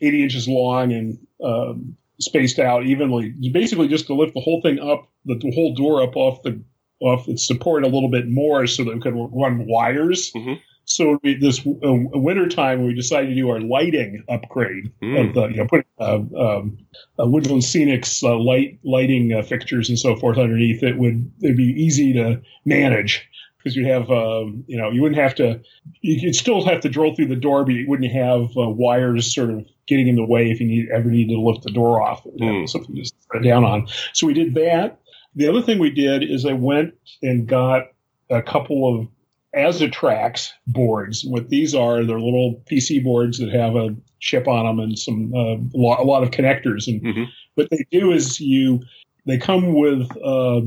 [0.01, 4.79] 80 inches long and um, spaced out evenly, basically just to lift the whole thing
[4.79, 6.61] up, the, the whole door up off the
[6.99, 10.31] off its support a little bit more so that we could run wires.
[10.33, 10.53] Mm-hmm.
[10.95, 15.29] So we, this uh, winter time, we decided to do our lighting upgrade mm.
[15.29, 16.77] of the, you know, put uh, um,
[17.19, 20.83] uh, Woodland Scenics uh, light lighting uh, fixtures and so forth underneath.
[20.83, 23.27] It would it'd be easy to manage
[23.57, 25.61] because you have, um, you know, you wouldn't have to,
[26.01, 29.51] you'd still have to drill through the door, but you wouldn't have uh, wires sort
[29.51, 32.23] of getting in the way if you need, ever needed to lift the door off,
[32.23, 32.67] mm.
[32.67, 33.87] something to sit down on.
[34.13, 34.99] So we did that.
[35.35, 37.83] The other thing we did is I went and got
[38.29, 39.07] a couple of
[39.55, 41.25] Azatrax boards.
[41.25, 45.33] What these are, they're little PC boards that have a chip on them and some
[45.33, 46.87] uh, a lot of connectors.
[46.87, 47.23] And mm-hmm.
[47.55, 48.81] what they do is you
[49.25, 50.61] they come with uh,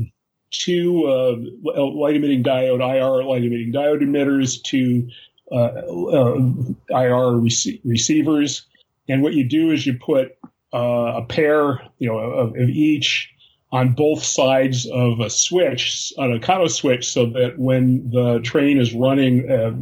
[0.51, 5.09] two uh, light emitting diode IR light emitting diode emitters, two
[5.51, 5.71] uh,
[6.11, 8.65] uh, IR rec- receivers,
[9.07, 10.37] and what you do is you put
[10.73, 13.31] uh, a pair, you know, of, of each
[13.75, 18.79] on both sides of a switch, on a Kato switch, so that when the train
[18.79, 19.73] is running, uh,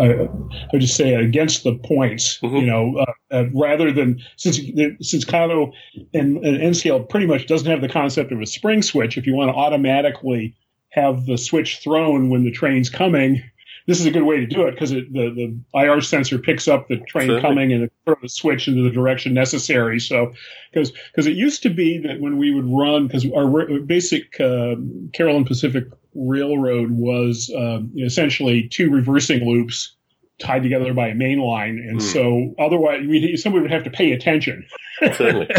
[0.00, 0.28] uh, I
[0.72, 2.54] would just say against the points, mm-hmm.
[2.54, 4.60] you know, uh, uh, rather than since
[5.00, 5.72] since Kato
[6.14, 9.18] and, and NScale pretty much doesn't have the concept of a spring switch.
[9.18, 10.54] If you want to automatically
[10.90, 13.42] have the switch thrown when the train's coming,
[13.86, 16.88] this is a good way to do it because the, the IR sensor picks up
[16.88, 17.40] the train Certainly.
[17.40, 20.00] coming and throw the switch into the direction necessary.
[20.00, 20.32] So,
[20.72, 23.46] because because it used to be that when we would run, because our
[23.80, 24.74] basic uh,
[25.12, 29.94] Carolyn Pacific Railroad was uh, essentially two reversing loops
[30.38, 32.02] tied together by a main line, and mm.
[32.02, 34.66] so otherwise we, somebody would have to pay attention.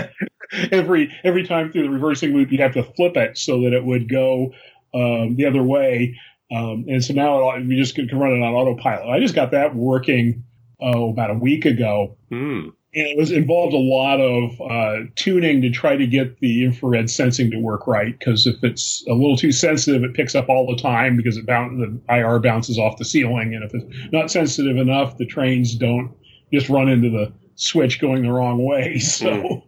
[0.71, 3.83] Every every time through the reversing loop, you'd have to flip it so that it
[3.83, 4.53] would go
[4.93, 6.17] um, the other way.
[6.51, 9.09] Um, and so now we just can run it on autopilot.
[9.09, 10.43] I just got that working
[10.79, 12.63] oh about a week ago, mm.
[12.63, 17.09] and it was involved a lot of uh, tuning to try to get the infrared
[17.09, 18.17] sensing to work right.
[18.17, 21.45] Because if it's a little too sensitive, it picks up all the time because it
[21.45, 26.11] the IR bounces off the ceiling, and if it's not sensitive enough, the trains don't
[26.53, 28.99] just run into the switch going the wrong way.
[28.99, 29.27] So.
[29.27, 29.63] Mm.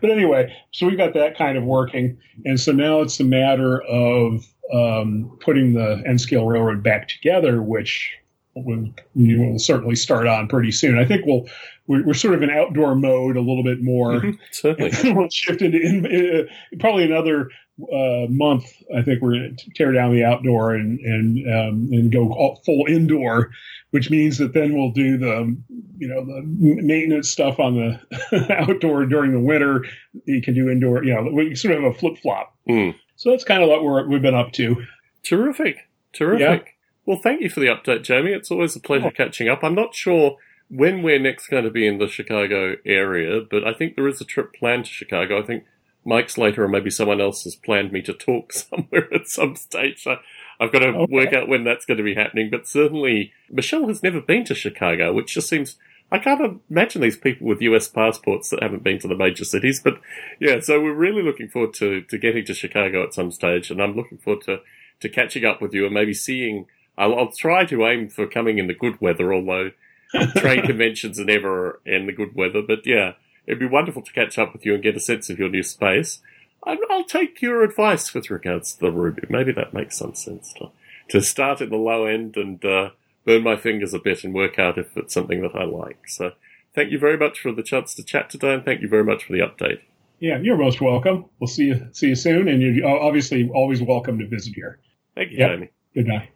[0.00, 3.82] But anyway, so we got that kind of working, and so now it's a matter
[3.82, 4.42] of
[4.72, 8.12] um, putting the N scale railroad back together, which
[8.54, 10.98] we will certainly start on pretty soon.
[10.98, 11.46] I think we'll
[11.86, 14.14] we're, we're sort of in outdoor mode a little bit more.
[14.14, 17.50] Mm-hmm, certainly, we'll shift into in, uh, probably another
[17.92, 18.64] uh, month.
[18.96, 22.86] I think we're going to tear down the outdoor and and um, and go full
[22.86, 23.50] indoor,
[23.90, 25.56] which means that then we'll do the
[25.98, 29.84] you know the maintenance stuff on the outdoor during the winter.
[30.24, 31.04] You can do indoor.
[31.04, 32.54] You know, we sort of have a flip flop.
[32.68, 32.94] Mm.
[33.20, 34.86] So that's kind of what we're, we've been up to.
[35.22, 35.90] Terrific.
[36.14, 36.64] Terrific.
[36.64, 36.72] Yeah.
[37.04, 38.32] Well, thank you for the update, Jamie.
[38.32, 39.10] It's always a pleasure oh.
[39.10, 39.62] catching up.
[39.62, 40.38] I'm not sure
[40.70, 44.22] when we're next going to be in the Chicago area, but I think there is
[44.22, 45.38] a trip planned to Chicago.
[45.38, 45.64] I think
[46.02, 50.02] Mike Slater or maybe someone else has planned me to talk somewhere at some stage.
[50.02, 50.16] So
[50.58, 51.12] I've got to okay.
[51.12, 52.48] work out when that's going to be happening.
[52.50, 55.76] But certainly, Michelle has never been to Chicago, which just seems
[56.12, 59.80] I can't imagine these people with US passports that haven't been to the major cities.
[59.80, 60.00] But
[60.40, 63.70] yeah, so we're really looking forward to, to getting to Chicago at some stage.
[63.70, 64.60] And I'm looking forward to,
[65.00, 66.66] to catching up with you and maybe seeing.
[66.98, 69.70] I'll, I'll try to aim for coming in the good weather, although
[70.36, 72.60] trade conventions are never in the good weather.
[72.60, 73.12] But yeah,
[73.46, 75.62] it'd be wonderful to catch up with you and get a sense of your new
[75.62, 76.20] space.
[76.64, 79.22] I'll take your advice with regards to the Ruby.
[79.30, 80.70] Maybe that makes some sense to,
[81.08, 82.90] to start at the low end and, uh,
[83.24, 86.08] burn my fingers a bit and work out if it's something that I like.
[86.08, 86.32] So
[86.74, 89.24] thank you very much for the chance to chat today, and thank you very much
[89.24, 89.80] for the update.
[90.18, 91.26] Yeah, you're most welcome.
[91.38, 94.78] We'll see you see you soon, and you're obviously always welcome to visit here.
[95.14, 95.50] Thank you, yep.
[95.50, 95.70] Jamie.
[95.94, 96.28] Good night.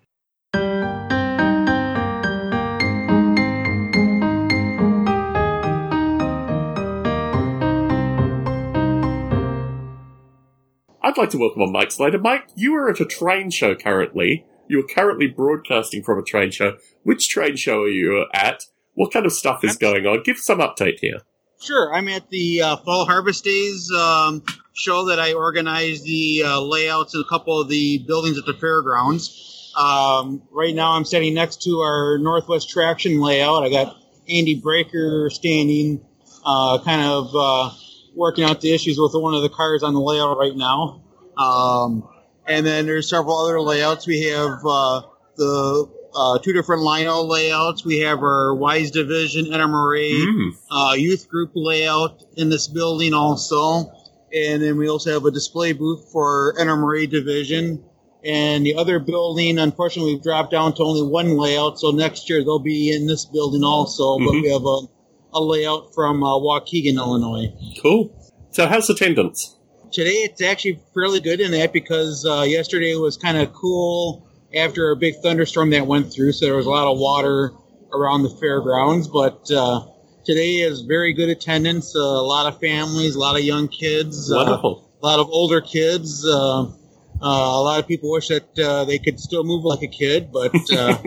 [11.02, 12.18] I'd like to welcome on Mike Slater.
[12.18, 16.50] Mike, you are at a train show currently You are currently broadcasting from a train
[16.50, 16.76] show.
[17.02, 18.64] Which train show are you at?
[18.94, 20.22] What kind of stuff is going on?
[20.22, 21.20] Give some update here.
[21.60, 21.94] Sure.
[21.94, 24.42] I'm at the uh, Fall Harvest Days um,
[24.74, 28.54] show that I organized the uh, layouts in a couple of the buildings at the
[28.54, 29.72] fairgrounds.
[29.76, 33.64] Um, right now, I'm standing next to our Northwest Traction layout.
[33.64, 33.96] I got
[34.28, 36.04] Andy Breaker standing,
[36.44, 37.70] uh, kind of uh,
[38.14, 41.02] working out the issues with one of the cars on the layout right now.
[41.36, 42.08] Um,
[42.46, 44.06] and then there's several other layouts.
[44.06, 45.02] We have uh,
[45.36, 47.84] the uh, two different Lino layouts.
[47.84, 50.50] We have our Wise Division NMRA Mm.
[50.70, 53.92] uh, youth group layout in this building also.
[54.32, 57.84] And then we also have a display booth for NMRA division.
[58.24, 61.78] And the other building, unfortunately, we've dropped down to only one layout.
[61.78, 64.18] So next year they'll be in this building also.
[64.18, 64.42] But Mhm.
[64.42, 64.78] we have a,
[65.34, 67.52] a layout from uh, Waukegan, Illinois.
[67.82, 68.10] Cool.
[68.52, 69.56] So, how's attendance?
[69.94, 74.90] Today it's actually fairly good in that because uh, yesterday was kind of cool after
[74.90, 77.52] a big thunderstorm that went through, so there was a lot of water
[77.92, 79.06] around the fairgrounds.
[79.06, 79.86] But uh,
[80.24, 81.94] today is very good attendance.
[81.94, 84.90] Uh, a lot of families, a lot of young kids, uh, Wonderful.
[85.00, 86.26] a lot of older kids.
[86.26, 86.66] Uh, uh,
[87.22, 90.52] a lot of people wish that uh, they could still move like a kid, but
[90.72, 90.98] uh,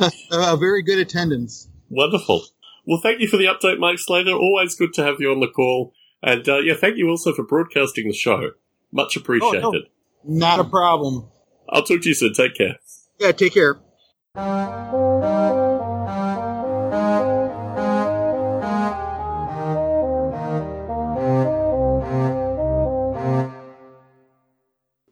[0.30, 1.66] uh, very good attendance.
[1.88, 2.42] Wonderful.
[2.86, 4.32] Well, thank you for the update, Mike Slater.
[4.32, 5.94] Always good to have you on the call.
[6.22, 8.52] And uh, yeah, thank you also for broadcasting the show.
[8.92, 9.64] Much appreciated.
[9.64, 9.80] Oh, no.
[10.24, 11.28] Not a problem.
[11.68, 12.34] I'll talk to you soon.
[12.34, 12.78] Take care.
[13.18, 13.80] Yeah, take care.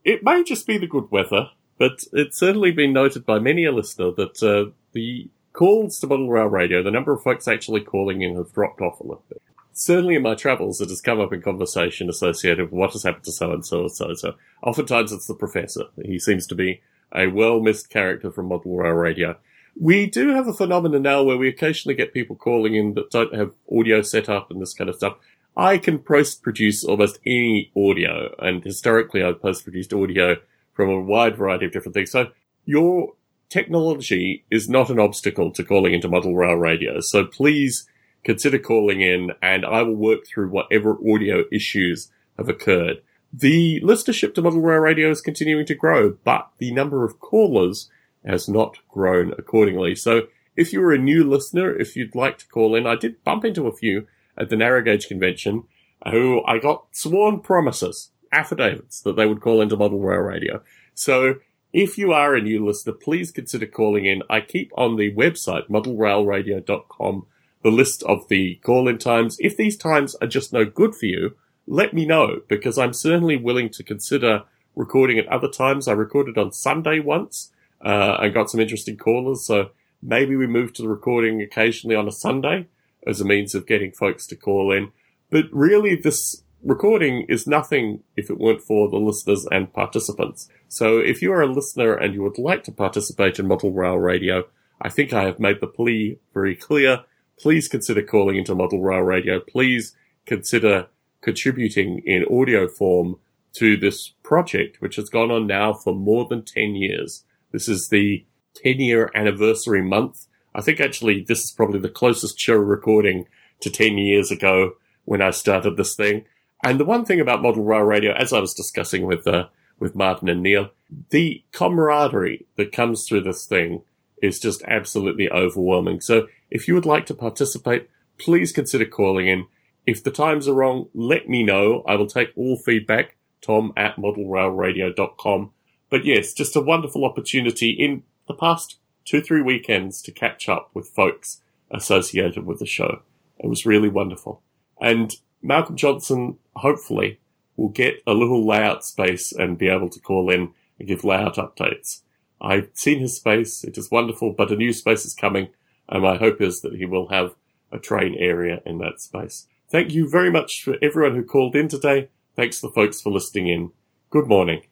[0.04, 3.72] It may just be the good weather, but it's certainly been noted by many a
[3.72, 8.22] listener that uh, the calls to Model Rail Radio, the number of folks actually calling
[8.22, 9.42] in, have dropped off a little bit.
[9.78, 13.22] Certainly in my travels, it has come up in conversation associated with what has happened
[13.22, 14.08] to so and so and so.
[14.08, 15.84] and So oftentimes it's the professor.
[16.04, 16.80] He seems to be
[17.14, 19.36] a well missed character from Model Rail Radio.
[19.80, 23.32] We do have a phenomenon now where we occasionally get people calling in that don't
[23.36, 25.16] have audio set up and this kind of stuff.
[25.56, 30.38] I can post produce almost any audio, and historically I've post produced audio
[30.72, 32.10] from a wide variety of different things.
[32.10, 32.32] So
[32.64, 33.12] your
[33.48, 36.98] technology is not an obstacle to calling into Model Rail Radio.
[36.98, 37.88] So please
[38.24, 43.02] consider calling in, and I will work through whatever audio issues have occurred.
[43.32, 47.90] The listenership to Model Rail Radio is continuing to grow, but the number of callers
[48.24, 49.94] has not grown accordingly.
[49.94, 53.44] So if you're a new listener, if you'd like to call in, I did bump
[53.44, 54.06] into a few
[54.36, 55.64] at the Narrow Gauge Convention
[56.10, 60.62] who I got sworn promises, affidavits, that they would call into Model Rail Radio.
[60.94, 61.36] So
[61.72, 64.22] if you are a new listener, please consider calling in.
[64.30, 67.26] I keep on the website, modelrailradio.com,
[67.68, 69.36] the list of the call-in times.
[69.40, 73.36] If these times are just no good for you, let me know, because I'm certainly
[73.36, 74.44] willing to consider
[74.74, 75.86] recording at other times.
[75.86, 77.52] I recorded on Sunday once,
[77.84, 79.70] uh, and got some interesting callers, so
[80.02, 82.68] maybe we move to the recording occasionally on a Sunday
[83.06, 84.92] as a means of getting folks to call in.
[85.30, 90.48] But really, this recording is nothing if it weren't for the listeners and participants.
[90.68, 93.98] So if you are a listener and you would like to participate in Model Rail
[93.98, 94.44] Radio,
[94.80, 97.04] I think I have made the plea very clear.
[97.40, 99.40] Please consider calling into Model Rail Radio.
[99.40, 99.94] Please
[100.26, 100.88] consider
[101.20, 103.16] contributing in audio form
[103.54, 107.24] to this project, which has gone on now for more than 10 years.
[107.52, 108.24] This is the
[108.54, 110.26] 10 year anniversary month.
[110.54, 113.26] I think actually this is probably the closest show recording
[113.60, 114.72] to 10 years ago
[115.04, 116.24] when I started this thing.
[116.64, 119.46] And the one thing about Model Rail Radio, as I was discussing with, uh,
[119.78, 120.70] with Martin and Neil,
[121.10, 123.82] the camaraderie that comes through this thing
[124.22, 126.00] is just absolutely overwhelming.
[126.00, 127.88] So if you would like to participate,
[128.18, 129.46] please consider calling in.
[129.86, 131.82] If the times are wrong, let me know.
[131.86, 133.16] I will take all feedback.
[133.40, 135.52] Tom at modelrailradio.com.
[135.90, 140.70] But yes, just a wonderful opportunity in the past two, three weekends to catch up
[140.74, 141.40] with folks
[141.70, 143.02] associated with the show.
[143.38, 144.42] It was really wonderful.
[144.80, 147.20] And Malcolm Johnson, hopefully,
[147.56, 151.36] will get a little layout space and be able to call in and give layout
[151.36, 152.02] updates.
[152.40, 153.64] I've seen his space.
[153.64, 155.48] It is wonderful, but a new space is coming,
[155.88, 157.34] and my hope is that he will have
[157.72, 159.46] a train area in that space.
[159.70, 162.08] Thank you very much for everyone who called in today.
[162.36, 163.72] Thanks to the folks for listening in.
[164.10, 164.62] Good morning.